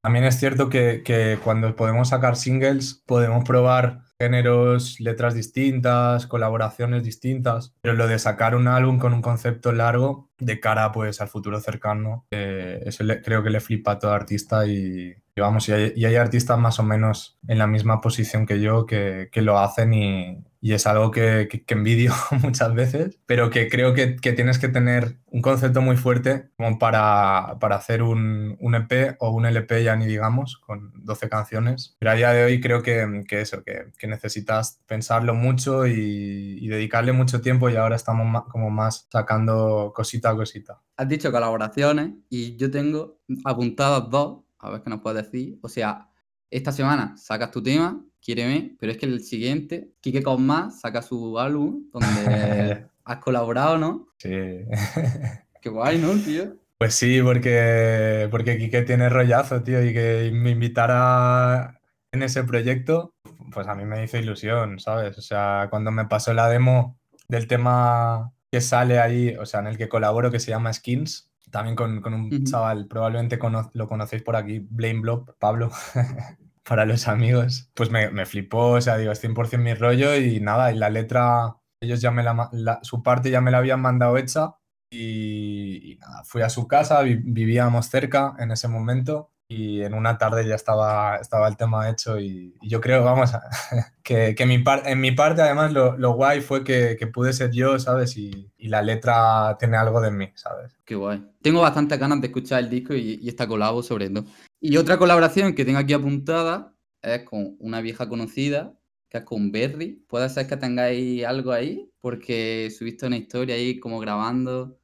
También 0.00 0.24
es 0.24 0.38
cierto 0.38 0.70
que, 0.70 1.38
cuando 1.44 1.76
podemos 1.76 2.08
sacar 2.08 2.36
singles, 2.36 3.02
podemos 3.04 3.44
probar 3.44 4.00
géneros, 4.18 4.98
letras 4.98 5.34
distintas, 5.34 6.26
colaboraciones 6.26 7.04
distintas, 7.04 7.74
pero 7.82 7.92
lo 7.92 8.08
de 8.08 8.18
sacar 8.18 8.54
un 8.54 8.66
álbum 8.66 8.98
con 8.98 9.12
un 9.12 9.20
concepto 9.20 9.72
largo 9.72 10.30
de 10.38 10.58
cara 10.58 10.90
pues 10.90 11.20
al 11.20 11.28
futuro 11.28 11.60
cercano, 11.60 12.26
eh, 12.30 12.88
creo 13.22 13.42
que 13.42 13.50
le 13.50 13.60
flipa 13.60 13.92
a 13.92 13.98
todo 13.98 14.12
artista 14.12 14.66
y, 14.66 15.16
y 15.36 15.40
vamos, 15.42 15.68
y 15.68 15.72
hay, 15.72 16.16
artistas 16.16 16.58
más 16.58 16.80
o 16.80 16.82
menos 16.82 17.38
en 17.46 17.58
la 17.58 17.66
misma 17.66 18.00
posición 18.00 18.46
que 18.46 18.58
yo 18.60 18.86
que, 18.86 19.28
que 19.30 19.42
lo 19.42 19.58
hacen 19.58 19.92
y, 19.92 20.42
y 20.62 20.72
es 20.72 20.86
algo 20.86 21.10
que, 21.10 21.46
que- 21.50 21.62
que 21.64 21.74
envidio 21.74 22.12
muchas 22.42 22.74
veces, 22.74 23.20
pero 23.26 23.50
que 23.50 23.68
creo 23.68 23.92
que, 23.92 24.06
tienes 24.06 24.58
que 24.58 24.68
tener 24.68 25.18
un 25.26 25.42
concepto 25.42 25.82
muy 25.82 25.96
fuerte 25.98 26.48
como 26.56 26.78
para, 26.78 27.58
para 27.60 27.76
hacer 27.76 28.02
un, 28.02 28.56
un 28.60 28.74
EP 28.76 29.16
o 29.20 29.28
un 29.30 29.44
LP, 29.44 29.84
ya 29.84 29.94
ni 29.96 30.06
digamos, 30.06 30.56
con 30.56 30.92
12 31.04 31.28
canciones. 31.28 31.96
Pero 31.98 32.12
a 32.12 32.14
día 32.14 32.32
de 32.32 32.44
hoy 32.44 32.60
creo 32.60 32.82
que, 32.82 33.06
eso, 33.42 33.62
que, 33.62 33.92
necesitas 34.08 34.80
pensarlo 34.86 35.34
mucho 35.34 35.86
y, 35.86 36.58
y 36.60 36.68
dedicarle 36.68 37.12
mucho 37.12 37.42
tiempo 37.42 37.68
y 37.68 37.76
ahora 37.76 37.96
estamos 37.96 38.26
ma- 38.26 38.44
como 38.46 38.70
más 38.70 39.06
sacando 39.12 39.92
cosita 39.94 40.30
a 40.30 40.36
cosita. 40.36 40.80
Has 40.96 41.08
dicho 41.08 41.30
colaboraciones 41.30 42.12
y 42.30 42.56
yo 42.56 42.70
tengo 42.70 43.18
apuntadas 43.44 44.08
dos, 44.08 44.38
a 44.58 44.70
ver 44.70 44.82
qué 44.82 44.90
nos 44.90 45.00
puedes 45.00 45.30
decir. 45.30 45.58
O 45.62 45.68
sea, 45.68 46.08
esta 46.50 46.72
semana 46.72 47.16
sacas 47.16 47.50
tu 47.50 47.62
tema, 47.62 48.04
Quiéreme, 48.20 48.76
pero 48.78 48.92
es 48.92 48.98
que 48.98 49.06
el 49.06 49.22
siguiente, 49.22 49.92
Quique 50.00 50.22
Cosma, 50.22 50.70
saca 50.70 51.02
su 51.02 51.38
álbum 51.38 51.84
donde 51.92 52.86
has 53.04 53.18
colaborado, 53.18 53.78
¿no? 53.78 54.08
Sí. 54.18 54.30
Qué 55.62 55.68
guay, 55.68 55.98
¿no, 55.98 56.12
tío? 56.14 56.56
Pues 56.78 56.94
sí, 56.94 57.22
porque, 57.22 58.28
porque 58.30 58.58
Quique 58.58 58.82
tiene 58.82 59.08
rollazo, 59.08 59.62
tío, 59.62 59.84
y 59.84 59.92
que 59.92 60.30
me 60.32 60.50
invitara 60.50 61.80
en 62.12 62.22
ese 62.22 62.44
proyecto, 62.44 63.14
pues 63.52 63.66
a 63.66 63.74
mí 63.74 63.84
me 63.84 64.04
hizo 64.04 64.18
ilusión, 64.18 64.78
¿sabes? 64.78 65.16
O 65.18 65.22
sea, 65.22 65.68
cuando 65.70 65.90
me 65.90 66.06
pasó 66.06 66.34
la 66.34 66.48
demo 66.48 66.98
del 67.28 67.46
tema 67.46 68.32
que 68.50 68.60
sale 68.60 68.98
ahí, 68.98 69.34
o 69.36 69.46
sea, 69.46 69.60
en 69.60 69.68
el 69.68 69.78
que 69.78 69.88
colaboro, 69.88 70.30
que 70.30 70.40
se 70.40 70.50
llama 70.50 70.72
Skins, 70.72 71.30
también 71.56 71.76
con, 71.76 72.00
con 72.00 72.14
un 72.14 72.26
Ujú. 72.34 72.44
chaval, 72.44 72.86
probablemente 72.86 73.38
cono- 73.38 73.70
lo 73.74 73.86
conocéis 73.88 74.22
por 74.22 74.36
aquí, 74.36 74.60
Blame 74.60 75.00
Blob, 75.00 75.36
Pablo, 75.38 75.70
para 76.68 76.84
los 76.86 77.08
amigos, 77.08 77.70
pues 77.74 77.90
me, 77.90 78.10
me 78.10 78.26
flipó, 78.26 78.72
o 78.72 78.80
sea, 78.80 78.96
digo, 78.98 79.12
es 79.12 79.20
100% 79.20 79.64
mi 79.64 79.74
rollo 79.74 80.16
y 80.16 80.40
nada, 80.40 80.72
y 80.72 80.76
la 80.76 80.90
letra, 80.90 81.56
ellos 81.80 82.00
ya 82.00 82.10
me 82.10 82.22
la, 82.22 82.48
la- 82.52 82.80
su 82.82 83.02
parte 83.02 83.30
ya 83.30 83.40
me 83.40 83.50
la 83.50 83.58
habían 83.58 83.80
mandado 83.80 84.16
hecha 84.18 84.54
y, 84.90 85.92
y 85.92 85.96
nada, 85.98 86.24
fui 86.24 86.42
a 86.42 86.48
su 86.50 86.66
casa, 86.68 87.02
vi- 87.02 87.16
vivíamos 87.22 87.86
cerca 87.86 88.34
en 88.38 88.50
ese 88.50 88.68
momento 88.68 89.30
y 89.48 89.82
en 89.82 89.94
una 89.94 90.18
tarde 90.18 90.46
ya 90.46 90.54
estaba, 90.56 91.16
estaba 91.16 91.48
el 91.48 91.56
tema 91.56 91.88
hecho 91.90 92.18
y, 92.18 92.56
y 92.60 92.68
yo 92.68 92.80
creo, 92.80 93.04
vamos, 93.04 93.30
que, 94.02 94.34
que 94.34 94.46
mi 94.46 94.58
par- 94.58 94.82
en 94.86 95.00
mi 95.00 95.12
parte 95.12 95.42
además 95.42 95.72
lo, 95.72 95.96
lo 95.96 96.12
guay 96.14 96.40
fue 96.40 96.64
que, 96.64 96.96
que 96.98 97.06
pude 97.06 97.32
ser 97.32 97.50
yo, 97.52 97.78
¿sabes? 97.78 98.16
Y, 98.16 98.52
y 98.56 98.68
la 98.68 98.82
letra 98.82 99.56
tiene 99.58 99.76
algo 99.76 100.00
de 100.00 100.10
mí, 100.10 100.30
¿sabes? 100.34 100.76
Qué 100.84 100.94
guay. 100.94 101.24
Tengo 101.42 101.60
bastantes 101.60 101.98
ganas 101.98 102.20
de 102.20 102.28
escuchar 102.28 102.60
el 102.60 102.70
disco 102.70 102.94
y, 102.94 103.18
y 103.22 103.28
esta 103.28 103.46
colabo 103.48 103.82
sobre 103.82 104.10
todo. 104.10 104.24
Y 104.60 104.76
otra 104.76 104.98
colaboración 104.98 105.54
que 105.54 105.64
tengo 105.64 105.78
aquí 105.78 105.92
apuntada 105.92 106.74
es 107.02 107.22
con 107.24 107.56
una 107.60 107.80
vieja 107.80 108.08
conocida, 108.08 108.74
que 109.08 109.18
es 109.18 109.24
con 109.24 109.50
Berry. 109.52 110.04
Puede 110.08 110.28
ser 110.28 110.46
que 110.48 110.56
tengáis 110.56 111.24
algo 111.24 111.52
ahí, 111.52 111.90
porque 112.00 112.70
subiste 112.76 113.06
una 113.06 113.16
historia 113.16 113.54
ahí 113.56 113.78
como 113.80 113.98
grabando. 114.00 114.78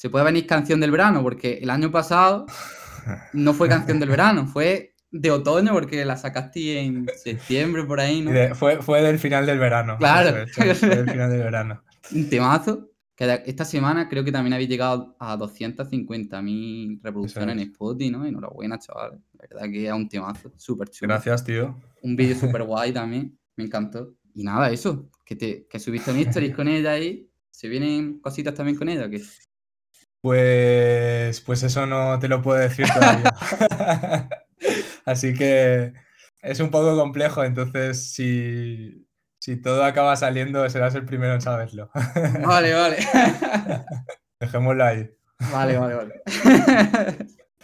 Se 0.00 0.08
puede 0.08 0.24
venir 0.24 0.46
canción 0.46 0.80
del 0.80 0.90
verano, 0.90 1.22
porque 1.22 1.58
el 1.60 1.68
año 1.68 1.90
pasado 1.90 2.46
no 3.34 3.52
fue 3.52 3.68
canción 3.68 4.00
del 4.00 4.08
verano, 4.08 4.46
fue 4.46 4.94
de 5.10 5.30
otoño, 5.30 5.74
porque 5.74 6.02
la 6.06 6.16
sacaste 6.16 6.80
en 6.80 7.06
septiembre 7.22 7.84
por 7.84 8.00
ahí, 8.00 8.22
¿no? 8.22 8.30
de- 8.30 8.54
fue, 8.54 8.80
fue 8.80 9.02
del 9.02 9.18
final 9.18 9.44
del 9.44 9.58
verano. 9.58 9.98
Claro. 9.98 10.46
fue 10.54 10.68
del 10.68 11.10
final 11.10 11.30
del 11.30 11.42
verano. 11.42 11.82
Un 12.14 12.30
temazo. 12.30 12.88
Que 13.14 13.42
esta 13.44 13.66
semana 13.66 14.08
creo 14.08 14.24
que 14.24 14.32
también 14.32 14.54
habéis 14.54 14.70
llegado 14.70 15.14
a 15.20 15.36
250.000 15.36 17.00
reproducciones 17.02 17.56
es. 17.56 17.62
en 17.62 17.68
Spotify, 17.68 18.10
¿no? 18.10 18.24
Enhorabuena, 18.24 18.78
chaval. 18.78 19.20
La 19.34 19.46
verdad 19.50 19.70
que 19.70 19.86
es 19.86 19.92
un 19.92 20.08
temazo, 20.08 20.50
súper 20.56 20.88
chulo. 20.88 21.12
Gracias, 21.12 21.44
tío. 21.44 21.78
Un 22.00 22.16
vídeo 22.16 22.34
súper 22.40 22.62
guay 22.62 22.90
también, 22.94 23.38
me 23.54 23.64
encantó. 23.64 24.14
Y 24.34 24.44
nada, 24.44 24.70
eso, 24.70 25.10
que, 25.26 25.36
te, 25.36 25.66
que 25.68 25.78
subiste 25.78 26.10
un 26.10 26.16
stories 26.20 26.54
con 26.56 26.68
ella 26.68 26.92
ahí. 26.92 27.28
¿Se 27.50 27.68
vienen 27.68 28.20
cositas 28.20 28.54
también 28.54 28.78
con 28.78 28.88
ella? 28.88 29.04
o 29.04 29.10
qué? 29.10 29.20
Pues, 30.20 31.40
pues 31.40 31.62
eso 31.62 31.86
no 31.86 32.18
te 32.18 32.28
lo 32.28 32.42
puedo 32.42 32.58
decir 32.58 32.86
todavía. 32.92 33.34
Así 35.04 35.34
que 35.34 35.94
es 36.42 36.60
un 36.60 36.70
poco 36.70 36.96
complejo, 36.96 37.42
entonces 37.44 38.12
si, 38.12 39.06
si 39.38 39.56
todo 39.56 39.84
acaba 39.84 40.16
saliendo 40.16 40.68
serás 40.68 40.94
el 40.94 41.06
primero 41.06 41.34
en 41.34 41.40
saberlo. 41.40 41.90
Vale, 42.44 42.74
vale. 42.74 42.96
Dejémoslo 44.38 44.84
ahí. 44.84 45.10
Vale, 45.52 45.78
vale, 45.78 45.94
vale. 45.94 46.22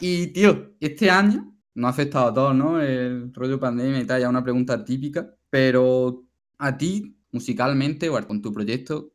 y 0.00 0.28
tío, 0.28 0.74
este 0.80 1.10
año 1.10 1.54
nos 1.74 1.88
ha 1.88 1.90
afectado 1.90 2.28
a 2.28 2.34
todos, 2.34 2.54
¿no? 2.54 2.80
El 2.80 3.32
rollo 3.34 3.60
pandemia 3.60 4.00
y 4.00 4.06
tal, 4.06 4.20
ya 4.20 4.28
una 4.30 4.42
pregunta 4.42 4.82
típica, 4.82 5.28
pero 5.50 6.24
a 6.58 6.76
ti, 6.76 7.18
musicalmente 7.32 8.08
o 8.08 8.26
con 8.26 8.40
tu 8.40 8.52
proyecto, 8.52 9.12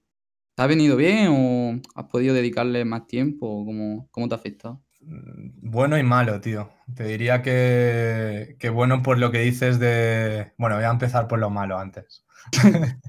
¿te 0.55 0.63
ha 0.63 0.67
venido 0.67 0.95
bien 0.97 1.27
o 1.31 1.81
has 1.95 2.05
podido 2.07 2.33
dedicarle 2.33 2.85
más 2.85 3.07
tiempo? 3.07 3.65
¿Cómo, 3.65 4.07
cómo 4.11 4.27
te 4.29 4.35
ha 4.35 4.37
afectado? 4.37 4.81
Mm, 5.01 5.69
Bueno 5.71 5.97
y 5.97 6.03
malo, 6.03 6.39
tío. 6.41 6.69
Te 6.95 7.03
diría 7.05 7.41
que, 7.41 8.55
que 8.59 8.69
bueno 8.69 9.01
por 9.01 9.17
lo 9.17 9.31
que 9.31 9.39
dices 9.39 9.79
de... 9.79 10.53
Bueno, 10.57 10.75
voy 10.75 10.85
a 10.85 10.89
empezar 10.89 11.27
por 11.27 11.39
lo 11.39 11.49
malo 11.49 11.77
antes. 11.79 12.25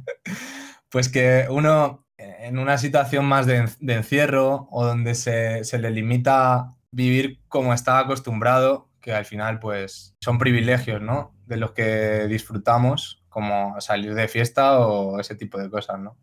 Pues 0.91 1.09
que 1.09 1.47
uno 1.51 2.07
en 2.19 2.59
una 2.59 2.77
situación 2.79 3.25
más 3.25 3.47
de, 3.47 3.69
de 3.81 3.95
encierro 3.95 4.69
o 4.71 4.85
donde 4.85 5.15
se, 5.15 5.65
se 5.65 5.79
le 5.79 5.91
limita 5.91 6.75
vivir 6.91 7.41
como 7.49 7.73
está 7.73 7.99
acostumbrado, 7.99 8.91
que 9.01 9.13
al 9.15 9.25
final 9.25 9.59
pues 9.59 10.15
son 10.21 10.39
privilegios, 10.39 11.01
¿no? 11.01 11.35
De 11.47 11.57
los 11.57 11.73
que 11.73 12.27
disfrutamos, 12.29 13.25
como 13.31 13.81
salir 13.81 14.15
de 14.15 14.29
fiesta 14.29 14.81
o 14.81 15.19
ese 15.19 15.35
tipo 15.35 15.59
de 15.59 15.71
cosas, 15.71 15.99
¿no? 15.99 16.17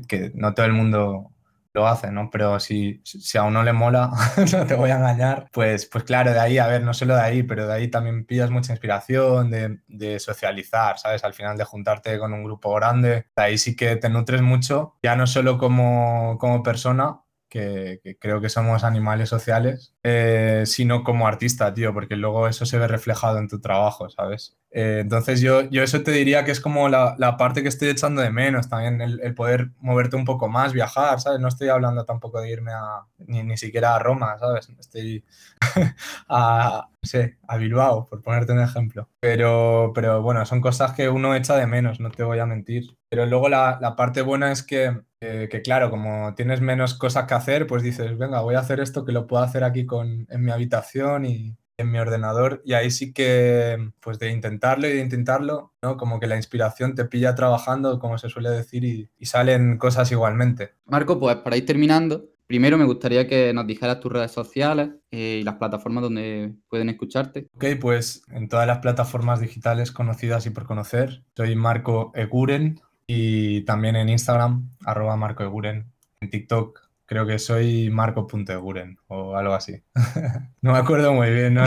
Que, 0.00 0.32
no 0.34 0.54
todo 0.54 0.66
el 0.66 0.72
mundo 0.72 1.32
lo 1.74 1.86
hace, 1.86 2.10
¿no? 2.10 2.28
Pero 2.30 2.60
si, 2.60 3.00
si 3.04 3.38
a 3.38 3.44
uno 3.44 3.62
le 3.62 3.72
mola, 3.72 4.10
no 4.52 4.66
te 4.66 4.74
voy 4.74 4.90
a 4.90 4.96
engañar, 4.96 5.48
pues, 5.52 5.86
pues 5.86 6.04
claro, 6.04 6.32
de 6.32 6.40
ahí, 6.40 6.58
a 6.58 6.66
ver, 6.66 6.82
no 6.82 6.92
solo 6.94 7.14
de 7.14 7.22
ahí, 7.22 7.42
pero 7.42 7.66
de 7.66 7.74
ahí 7.74 7.88
también 7.88 8.26
pillas 8.26 8.50
mucha 8.50 8.72
inspiración 8.72 9.50
de, 9.50 10.18
socializar, 10.20 10.98
¿sabes? 10.98 11.24
Al 11.24 11.34
final 11.34 11.56
de 11.56 11.64
juntarte 11.64 12.18
con 12.18 12.32
un 12.32 12.44
grupo 12.44 12.74
grande, 12.74 13.26
de 13.36 13.42
ahí 13.42 13.58
sí 13.58 13.74
que 13.76 13.96
te 13.96 14.10
nutres 14.10 14.42
mucho, 14.42 14.96
ya 15.02 15.16
no 15.16 15.26
solo 15.26 15.58
como, 15.58 16.36
como 16.38 16.62
persona, 16.62 17.20
que 17.48 18.00
creo 18.18 18.40
que 18.40 18.48
somos 18.48 18.84
animales 18.84 19.28
sociales, 19.28 19.91
eh, 20.04 20.64
sino 20.66 21.04
como 21.04 21.28
artista, 21.28 21.72
tío, 21.72 21.94
porque 21.94 22.16
luego 22.16 22.48
eso 22.48 22.66
se 22.66 22.78
ve 22.78 22.88
reflejado 22.88 23.38
en 23.38 23.48
tu 23.48 23.60
trabajo, 23.60 24.10
¿sabes? 24.10 24.56
Eh, 24.72 25.00
entonces 25.02 25.40
yo, 25.40 25.68
yo 25.70 25.82
eso 25.82 26.02
te 26.02 26.12
diría 26.12 26.44
que 26.44 26.50
es 26.50 26.60
como 26.60 26.88
la, 26.88 27.14
la 27.18 27.36
parte 27.36 27.62
que 27.62 27.68
estoy 27.68 27.88
echando 27.88 28.22
de 28.22 28.30
menos, 28.30 28.68
también 28.68 29.00
el, 29.00 29.34
poder 29.34 29.70
moverte 29.80 30.16
un 30.16 30.24
poco 30.24 30.48
más, 30.48 30.72
viajar, 30.72 31.20
¿sabes? 31.20 31.40
No 31.40 31.48
estoy 31.48 31.68
hablando 31.68 32.04
tampoco 32.04 32.40
de 32.40 32.50
irme 32.50 32.72
a, 32.72 33.06
ni, 33.18 33.42
ni 33.42 33.56
siquiera 33.56 33.94
a 33.94 33.98
Roma, 33.98 34.36
¿sabes? 34.38 34.70
Estoy 34.80 35.24
a, 36.28 36.88
sé, 37.02 37.38
a 37.46 37.56
Bilbao, 37.58 38.06
por 38.06 38.22
ponerte 38.22 38.52
un 38.52 38.60
ejemplo. 38.60 39.08
Pero, 39.20 39.92
pero 39.94 40.22
bueno, 40.22 40.44
son 40.46 40.60
cosas 40.60 40.92
que 40.92 41.08
uno 41.08 41.34
echa 41.34 41.56
de 41.56 41.66
menos, 41.66 42.00
no 42.00 42.10
te 42.10 42.22
voy 42.22 42.38
a 42.38 42.46
mentir. 42.46 42.96
Pero 43.10 43.26
luego 43.26 43.50
la, 43.50 43.78
la 43.80 43.94
parte 43.94 44.22
buena 44.22 44.52
es 44.52 44.62
que, 44.62 45.02
que, 45.20 45.48
que, 45.50 45.60
claro, 45.60 45.90
como 45.90 46.34
tienes 46.34 46.62
menos 46.62 46.94
cosas 46.94 47.26
que 47.26 47.34
hacer, 47.34 47.66
pues 47.66 47.82
dices, 47.82 48.16
venga, 48.16 48.40
voy 48.40 48.54
a 48.54 48.60
hacer 48.60 48.80
esto 48.80 49.04
que 49.04 49.12
lo 49.12 49.26
puedo 49.26 49.42
hacer 49.42 49.64
aquí 49.64 49.84
con, 49.92 50.26
en 50.30 50.42
mi 50.42 50.50
habitación 50.50 51.26
y 51.26 51.54
en 51.76 51.90
mi 51.90 51.98
ordenador. 51.98 52.62
Y 52.64 52.72
ahí 52.72 52.90
sí 52.90 53.12
que, 53.12 53.76
pues 54.00 54.18
de 54.18 54.30
intentarlo 54.30 54.88
y 54.88 54.92
de 54.92 55.00
intentarlo, 55.02 55.74
¿no? 55.82 55.98
Como 55.98 56.18
que 56.18 56.26
la 56.26 56.36
inspiración 56.36 56.94
te 56.94 57.04
pilla 57.04 57.34
trabajando, 57.34 57.98
como 57.98 58.16
se 58.16 58.30
suele 58.30 58.48
decir, 58.48 58.84
y, 58.84 59.10
y 59.18 59.26
salen 59.26 59.76
cosas 59.76 60.10
igualmente. 60.10 60.70
Marco, 60.86 61.20
pues 61.20 61.36
para 61.36 61.58
ir 61.58 61.66
terminando, 61.66 62.24
primero 62.46 62.78
me 62.78 62.86
gustaría 62.86 63.28
que 63.28 63.52
nos 63.52 63.66
dijeras 63.66 64.00
tus 64.00 64.12
redes 64.12 64.32
sociales 64.32 64.92
eh, 65.10 65.40
y 65.40 65.44
las 65.44 65.56
plataformas 65.56 66.04
donde 66.04 66.54
pueden 66.70 66.88
escucharte. 66.88 67.48
Ok, 67.54 67.66
pues 67.78 68.22
en 68.28 68.48
todas 68.48 68.66
las 68.66 68.78
plataformas 68.78 69.40
digitales 69.40 69.92
conocidas 69.92 70.46
y 70.46 70.50
por 70.50 70.64
conocer, 70.64 71.22
soy 71.36 71.54
Marco 71.54 72.12
Eguren 72.14 72.80
y 73.06 73.62
también 73.66 73.96
en 73.96 74.08
Instagram, 74.08 74.70
arroba 74.86 75.16
Marco 75.16 75.42
Eguren, 75.42 75.92
en 76.20 76.30
TikTok 76.30 76.81
creo 77.12 77.26
que 77.26 77.38
soy 77.38 77.90
marco.eguren 77.90 78.96
o 79.08 79.36
algo 79.36 79.52
así. 79.52 79.82
no 80.62 80.72
me 80.72 80.78
acuerdo 80.78 81.12
muy 81.12 81.30
bien, 81.30 81.52
¿no? 81.52 81.64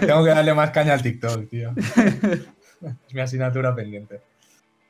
tengo 0.00 0.24
que 0.24 0.30
darle 0.30 0.54
más 0.54 0.70
caña 0.70 0.94
al 0.94 1.02
TikTok, 1.02 1.46
tío. 1.50 1.72
es 1.76 3.14
mi 3.14 3.20
asignatura 3.20 3.74
pendiente. 3.74 4.22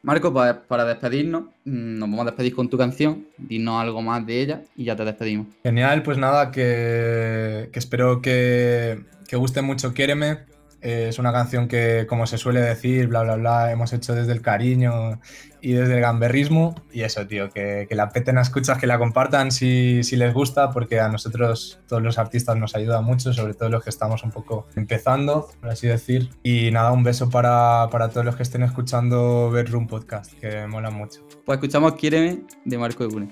Marco, 0.03 0.33
para 0.33 0.85
despedirnos, 0.85 1.47
mm, 1.65 1.99
nos 1.99 2.09
vamos 2.09 2.21
a 2.21 2.25
despedir 2.27 2.55
con 2.55 2.71
tu 2.71 2.79
canción, 2.79 3.27
dinos 3.39 3.83
algo 3.83 4.01
más 4.01 4.25
de 4.25 4.41
ella 4.41 4.63
y 4.77 4.85
ya 4.85 4.95
te 4.95 5.05
despedimos. 5.05 5.49
Genial, 5.65 6.05
pues 6.05 6.17
nada, 6.17 6.53
que, 6.53 7.69
que 7.73 7.79
espero 7.81 8.23
que, 8.23 9.01
que 9.27 9.37
guste 9.37 9.63
mucho 9.63 9.93
Quiéreme, 9.95 10.45
es 10.81 11.19
una 11.19 11.33
canción 11.33 11.69
que, 11.69 12.07
como 12.09 12.27
se 12.27 12.39
suele 12.39 12.61
decir, 12.61 13.09
bla, 13.09 13.23
bla, 13.23 13.37
bla, 13.37 13.73
hemos 13.73 13.93
hecho 13.93 14.15
desde 14.15 14.33
el 14.33 14.43
cariño 14.43 15.21
y 15.61 15.73
desde 15.73 15.95
el 15.95 16.01
gamberrismo. 16.01 16.75
Y 16.93 17.03
eso, 17.03 17.27
tío, 17.27 17.51
que, 17.51 17.87
que 17.89 17.95
la 17.95 18.11
peten 18.11 18.39
a 18.39 18.43
escuchas, 18.43 18.79
que 18.79 18.87
la 18.87 18.99
compartan 18.99 19.51
si, 19.51 20.05
si 20.05 20.17
les 20.17 20.33
gusta, 20.33 20.71
porque 20.71 21.01
a 21.01 21.09
nosotros, 21.09 21.81
todos 21.89 22.03
los 22.03 22.19
artistas, 22.19 22.57
nos 22.57 22.75
ayuda 22.75 23.01
mucho, 23.01 23.33
sobre 23.33 23.55
todo 23.55 23.69
los 23.69 23.83
que 23.83 23.91
estamos 23.91 24.23
un 24.23 24.31
poco 24.31 24.69
empezando, 24.77 25.49
por 25.61 25.71
así 25.71 25.87
decir. 25.89 26.31
Y 26.43 26.71
nada, 26.71 26.93
un 26.93 27.03
beso 27.03 27.29
para, 27.29 27.89
para 27.91 28.11
todos 28.11 28.25
los 28.25 28.37
que 28.37 28.43
estén 28.43 28.63
escuchando 28.63 29.51
Bedroom 29.51 29.87
Podcast, 29.87 30.33
que 30.35 30.67
mola 30.67 30.91
mucho. 30.91 31.27
Pues 31.45 31.57
escuchamos 31.57 31.95
Quiéreme 31.95 32.43
de 32.65 32.79
Marco 32.79 33.05
Egune. 33.05 33.29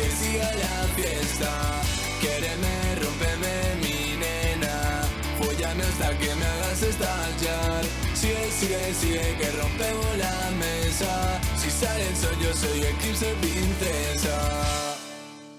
Que 0.00 0.08
siga 0.10 0.48
la 0.64 0.76
fiesta. 0.96 1.50
Quiéreme, 2.20 2.74
rompeme, 3.02 3.54
mi 3.82 4.16
nena. 4.22 5.02
Follame 5.38 5.82
hasta 5.82 6.16
que 6.18 6.34
me 6.34 6.46
hagas 6.52 6.82
estallar. 6.82 7.84
Sigue, 8.14 8.44
sigue, 8.50 8.94
sigue, 8.94 9.26
que 9.38 9.48
rompemos 9.60 10.10
la 10.18 10.36
mesa. 10.58 11.40
Si 11.56 11.70
salen 11.70 12.16
soy 12.16 12.36
yo, 12.42 12.52
soy 12.54 12.78
Eclipse 12.80 13.34
Princesa. 13.40 14.38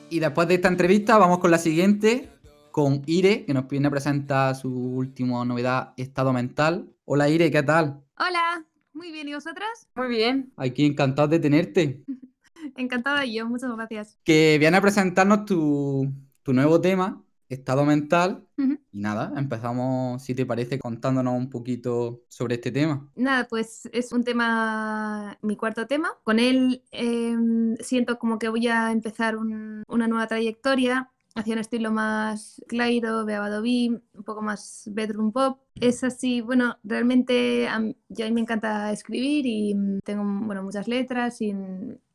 Y 0.09 0.19
después 0.19 0.47
de 0.47 0.55
esta 0.55 0.67
entrevista 0.67 1.17
vamos 1.17 1.39
con 1.39 1.51
la 1.51 1.57
siguiente, 1.57 2.29
con 2.71 3.03
Ire, 3.05 3.45
que 3.45 3.53
nos 3.53 3.67
viene 3.67 3.87
a 3.87 3.91
presentar 3.91 4.55
su 4.55 4.69
última 4.69 5.45
novedad, 5.45 5.93
Estado 5.97 6.33
Mental. 6.33 6.89
Hola 7.05 7.29
Ire, 7.29 7.49
¿qué 7.49 7.63
tal? 7.63 8.01
Hola, 8.17 8.65
muy 8.93 9.11
bien, 9.11 9.27
¿y 9.29 9.33
vosotras? 9.33 9.87
Muy 9.95 10.09
bien. 10.09 10.51
Aquí 10.57 10.85
encantado 10.85 11.27
de 11.27 11.39
tenerte. 11.39 12.03
Encantada 12.77 13.25
yo, 13.25 13.47
muchas 13.47 13.71
gracias. 13.75 14.17
Que 14.23 14.57
viene 14.59 14.77
a 14.77 14.81
presentarnos 14.81 15.45
tu, 15.45 16.11
tu 16.43 16.53
nuevo 16.53 16.79
tema, 16.81 17.21
Estado 17.49 17.83
Mental. 17.85 18.45
Y 18.93 18.99
nada, 18.99 19.31
empezamos, 19.37 20.21
si 20.23 20.35
te 20.35 20.45
parece, 20.45 20.77
contándonos 20.79 21.33
un 21.35 21.49
poquito 21.49 22.21
sobre 22.27 22.55
este 22.55 22.71
tema. 22.71 23.09
Nada, 23.15 23.47
pues 23.47 23.89
es 23.93 24.11
un 24.11 24.23
tema, 24.23 25.37
mi 25.41 25.55
cuarto 25.55 25.87
tema. 25.87 26.09
Con 26.23 26.39
él 26.39 26.83
em, 26.91 27.75
siento 27.77 28.19
como 28.19 28.37
que 28.37 28.49
voy 28.49 28.67
a 28.67 28.91
empezar 28.91 29.37
un- 29.37 29.83
una 29.87 30.07
nueva 30.07 30.27
trayectoria 30.27 31.09
hacia 31.35 31.53
un 31.53 31.59
estilo 31.59 31.91
más 31.91 32.61
Clairo, 32.67 33.25
Beabadoví, 33.25 33.89
un 34.13 34.23
poco 34.23 34.41
más 34.41 34.83
bedroom 34.91 35.31
pop. 35.31 35.59
Es 35.79 36.03
así, 36.03 36.41
bueno, 36.41 36.77
realmente 36.83 37.67
a 37.67 37.79
mí- 37.79 37.95
yo 38.09 38.25
a 38.25 38.27
mí 38.27 38.33
me 38.33 38.41
encanta 38.41 38.91
escribir 38.91 39.45
y 39.45 39.73
mm, 39.73 39.99
tengo 40.03 40.23
bueno, 40.45 40.63
muchas 40.63 40.87
letras 40.87 41.41
y, 41.41 41.53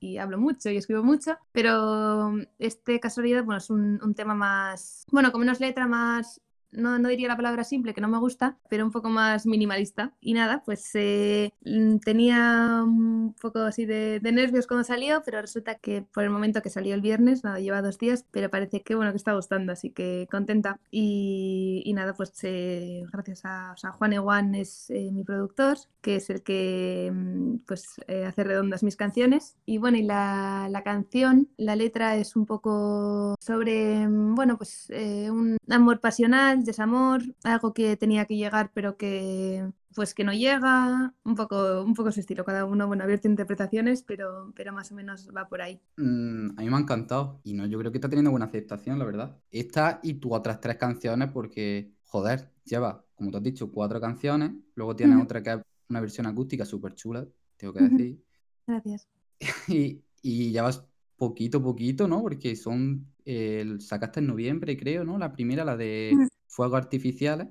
y 0.00 0.18
hablo 0.18 0.38
mucho 0.38 0.70
y 0.70 0.76
escribo 0.76 1.02
mucho, 1.02 1.36
pero 1.52 2.32
este 2.58 3.00
casualidad 3.00 3.44
bueno, 3.44 3.58
es 3.58 3.70
un, 3.70 3.98
un 4.02 4.14
tema 4.14 4.34
más, 4.34 5.04
bueno, 5.10 5.32
con 5.32 5.40
menos 5.40 5.60
letra, 5.60 5.86
más 5.86 6.40
no, 6.76 6.98
no 6.98 7.08
diría 7.08 7.28
la 7.28 7.36
palabra 7.36 7.64
simple, 7.64 7.94
que 7.94 8.00
no 8.00 8.08
me 8.08 8.18
gusta, 8.18 8.56
pero 8.68 8.84
un 8.84 8.92
poco 8.92 9.08
más 9.08 9.46
minimalista. 9.46 10.12
Y 10.20 10.34
nada, 10.34 10.62
pues 10.64 10.90
eh, 10.94 11.52
mm, 11.64 11.98
tenía 11.98 12.82
un 12.84 13.34
poco 13.40 13.60
así 13.60 13.86
de, 13.86 14.20
de 14.20 14.32
nervios 14.32 14.66
cuando 14.66 14.84
salió, 14.84 15.22
pero 15.24 15.40
resulta 15.40 15.76
que 15.76 16.02
por 16.02 16.24
el 16.24 16.30
momento 16.30 16.62
que 16.62 16.70
salió 16.70 16.94
el 16.94 17.00
viernes, 17.00 17.44
nada, 17.44 17.58
lleva 17.58 17.82
dos 17.82 17.98
días, 17.98 18.26
pero 18.30 18.50
parece 18.50 18.82
que 18.82 18.94
bueno, 18.94 19.10
que 19.10 19.16
está 19.16 19.32
gustando, 19.34 19.72
así 19.72 19.90
que 19.90 20.28
contenta. 20.30 20.78
Y, 20.90 21.92
nada, 21.96 22.12
pues 22.14 22.32
eh, 22.42 23.04
gracias 23.10 23.44
a 23.44 23.72
o 23.72 23.76
sea, 23.78 23.92
Juan 23.92 24.12
Ewan 24.12 24.54
es 24.54 24.90
eh, 24.90 25.10
mi 25.10 25.24
productor, 25.24 25.78
que 26.02 26.16
es 26.16 26.28
el 26.28 26.42
que 26.42 27.10
mm, 27.12 27.58
pues 27.66 27.96
hace 28.26 28.44
redondas 28.44 28.82
mis 28.82 28.96
canciones. 28.96 29.56
Y 29.64 29.78
bueno, 29.78 29.96
y 29.96 30.02
la, 30.02 30.68
la 30.70 30.82
canción, 30.82 31.48
la 31.56 31.74
letra 31.74 32.16
es 32.16 32.36
un 32.36 32.44
poco 32.44 33.34
sobre, 33.40 34.06
mm, 34.06 34.34
bueno, 34.34 34.58
pues 34.58 34.88
un 35.30 35.56
amor 35.70 36.00
pasional, 36.00 36.65
desamor, 36.66 37.22
algo 37.44 37.72
que 37.72 37.96
tenía 37.96 38.26
que 38.26 38.36
llegar 38.36 38.70
pero 38.74 38.96
que 38.96 39.70
pues 39.94 40.12
que 40.12 40.24
no 40.24 40.32
llega, 40.34 41.14
un 41.24 41.34
poco, 41.34 41.82
un 41.82 41.94
poco 41.94 42.10
ese 42.10 42.20
estilo, 42.20 42.44
cada 42.44 42.66
uno, 42.66 42.86
bueno, 42.86 43.02
abierto 43.02 43.28
interpretaciones, 43.28 44.02
pero, 44.02 44.52
pero 44.54 44.70
más 44.74 44.92
o 44.92 44.94
menos 44.94 45.26
va 45.34 45.48
por 45.48 45.62
ahí. 45.62 45.80
Mm, 45.96 46.50
a 46.58 46.60
mí 46.62 46.68
me 46.68 46.76
ha 46.76 46.80
encantado. 46.80 47.40
Y 47.44 47.54
no, 47.54 47.64
yo 47.64 47.78
creo 47.78 47.90
que 47.90 47.96
está 47.96 48.08
teniendo 48.10 48.30
buena 48.30 48.44
aceptación, 48.44 48.98
la 48.98 49.06
verdad. 49.06 49.40
Esta 49.50 50.00
y 50.02 50.14
tus 50.14 50.32
otras 50.32 50.60
tres 50.60 50.76
canciones, 50.76 51.30
porque, 51.32 51.92
joder, 52.04 52.52
lleva, 52.64 53.06
como 53.14 53.30
te 53.30 53.38
has 53.38 53.42
dicho, 53.42 53.72
cuatro 53.72 53.98
canciones. 53.98 54.52
Luego 54.74 54.94
tienes 54.94 55.16
Ujú. 55.16 55.24
otra 55.24 55.42
que 55.42 55.52
es 55.52 55.58
una 55.88 56.00
versión 56.00 56.26
acústica 56.26 56.66
súper 56.66 56.94
chula, 56.94 57.26
tengo 57.56 57.72
que 57.72 57.80
decir. 57.80 58.22
Gracias. 58.66 59.08
Y, 59.68 60.02
y 60.22 60.52
ya 60.52 60.62
vas 60.62 60.84
poquito 61.16 61.62
poquito, 61.62 62.06
¿no? 62.06 62.20
Porque 62.22 62.54
son. 62.56 63.06
El- 63.26 63.80
sacaste 63.80 64.20
en 64.20 64.28
noviembre, 64.28 64.76
creo, 64.76 65.04
¿no? 65.04 65.18
La 65.18 65.32
primera, 65.32 65.64
la 65.64 65.76
de. 65.76 66.16
Fuegos 66.48 66.78
Artificiales. 66.78 67.48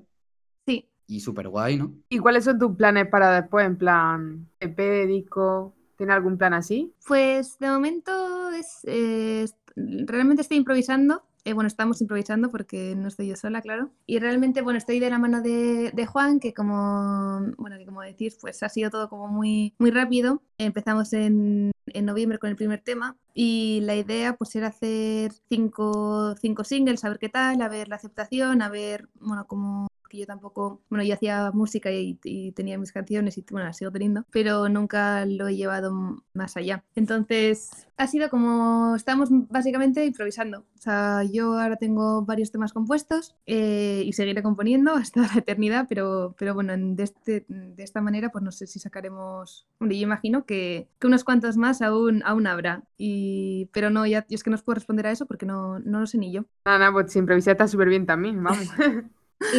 Sí. 0.66 0.88
Y 1.06 1.20
súper 1.20 1.48
guay, 1.48 1.76
¿no? 1.76 1.94
¿Y 2.08 2.18
cuáles 2.18 2.44
son 2.44 2.58
tus 2.58 2.74
planes 2.76 3.06
para 3.08 3.40
después? 3.40 3.64
En 3.66 3.76
plan, 3.76 4.48
EP, 4.58 5.06
disco, 5.06 5.76
¿tienes 5.96 6.16
algún 6.16 6.36
plan 6.38 6.54
así? 6.54 6.92
Pues 7.06 7.58
de 7.60 7.68
momento 7.68 8.50
es, 8.50 8.80
eh, 8.84 9.46
realmente 9.76 10.42
estoy 10.42 10.56
improvisando. 10.56 11.22
Eh, 11.46 11.52
bueno, 11.52 11.68
estamos 11.68 12.00
improvisando 12.00 12.50
porque 12.50 12.96
no 12.96 13.06
estoy 13.06 13.28
yo 13.28 13.36
sola, 13.36 13.62
claro. 13.62 13.92
Y 14.04 14.18
realmente, 14.18 14.62
bueno, 14.62 14.78
estoy 14.78 14.98
de 14.98 15.10
la 15.10 15.20
mano 15.20 15.42
de, 15.42 15.92
de 15.94 16.04
Juan, 16.04 16.40
que 16.40 16.52
como, 16.52 17.40
bueno, 17.56 17.78
que 17.78 17.86
como 17.86 18.02
decís, 18.02 18.36
pues 18.40 18.64
ha 18.64 18.68
sido 18.68 18.90
todo 18.90 19.08
como 19.08 19.28
muy, 19.28 19.72
muy 19.78 19.92
rápido. 19.92 20.42
Empezamos 20.58 21.12
en, 21.12 21.70
en 21.86 22.04
noviembre 22.04 22.40
con 22.40 22.50
el 22.50 22.56
primer 22.56 22.80
tema 22.80 23.16
y 23.32 23.78
la 23.82 23.94
idea 23.94 24.34
pues 24.36 24.56
era 24.56 24.66
hacer 24.68 25.30
cinco, 25.48 26.34
cinco 26.40 26.64
singles, 26.64 27.04
a 27.04 27.10
ver 27.10 27.20
qué 27.20 27.28
tal, 27.28 27.62
a 27.62 27.68
ver 27.68 27.86
la 27.86 27.94
aceptación, 27.94 28.60
a 28.60 28.68
ver, 28.68 29.08
bueno, 29.20 29.46
cómo 29.46 29.86
que 30.08 30.18
yo 30.18 30.26
tampoco, 30.26 30.82
bueno, 30.88 31.04
yo 31.04 31.14
hacía 31.14 31.50
música 31.52 31.90
y, 31.92 32.18
y 32.24 32.52
tenía 32.52 32.78
mis 32.78 32.92
canciones 32.92 33.38
y 33.38 33.44
bueno, 33.50 33.66
las 33.66 33.76
sigo 33.76 33.90
teniendo, 33.90 34.24
pero 34.30 34.68
nunca 34.68 35.24
lo 35.26 35.48
he 35.48 35.56
llevado 35.56 36.22
más 36.34 36.56
allá. 36.56 36.84
Entonces, 36.94 37.70
ha 37.96 38.06
sido 38.06 38.30
como, 38.30 38.94
estamos 38.96 39.28
básicamente 39.30 40.04
improvisando. 40.04 40.60
O 40.60 40.78
sea, 40.78 41.22
yo 41.24 41.58
ahora 41.58 41.76
tengo 41.76 42.22
varios 42.24 42.50
temas 42.52 42.72
compuestos 42.72 43.34
eh, 43.46 44.02
y 44.04 44.12
seguiré 44.12 44.42
componiendo 44.42 44.92
hasta 44.94 45.20
la 45.34 45.38
eternidad, 45.38 45.86
pero, 45.88 46.34
pero 46.38 46.54
bueno, 46.54 46.72
en- 46.72 46.96
de, 46.96 47.04
este, 47.04 47.44
de 47.48 47.82
esta 47.82 48.00
manera, 48.00 48.30
pues 48.30 48.44
no 48.44 48.52
sé 48.52 48.66
si 48.66 48.78
sacaremos, 48.78 49.66
hombre, 49.78 49.98
yo 49.98 50.04
imagino 50.04 50.44
que, 50.46 50.88
que 50.98 51.06
unos 51.06 51.24
cuantos 51.24 51.56
más 51.56 51.82
aún, 51.82 52.22
aún 52.24 52.46
habrá, 52.46 52.84
y, 52.96 53.68
pero 53.72 53.90
no, 53.90 54.06
ya, 54.06 54.26
es 54.30 54.42
que 54.42 54.50
no 54.50 54.56
os 54.56 54.62
puedo 54.62 54.74
responder 54.76 55.06
a 55.06 55.10
eso 55.12 55.26
porque 55.26 55.46
no, 55.46 55.78
no 55.80 56.00
lo 56.00 56.06
sé 56.06 56.18
ni 56.18 56.32
yo. 56.32 56.44
Nada, 56.64 56.92
pues 56.92 57.12
si 57.12 57.18
improvisas 57.20 57.52
está 57.52 57.68
súper 57.68 57.88
bien 57.88 58.06
también, 58.06 58.42
vamos. 58.42 58.68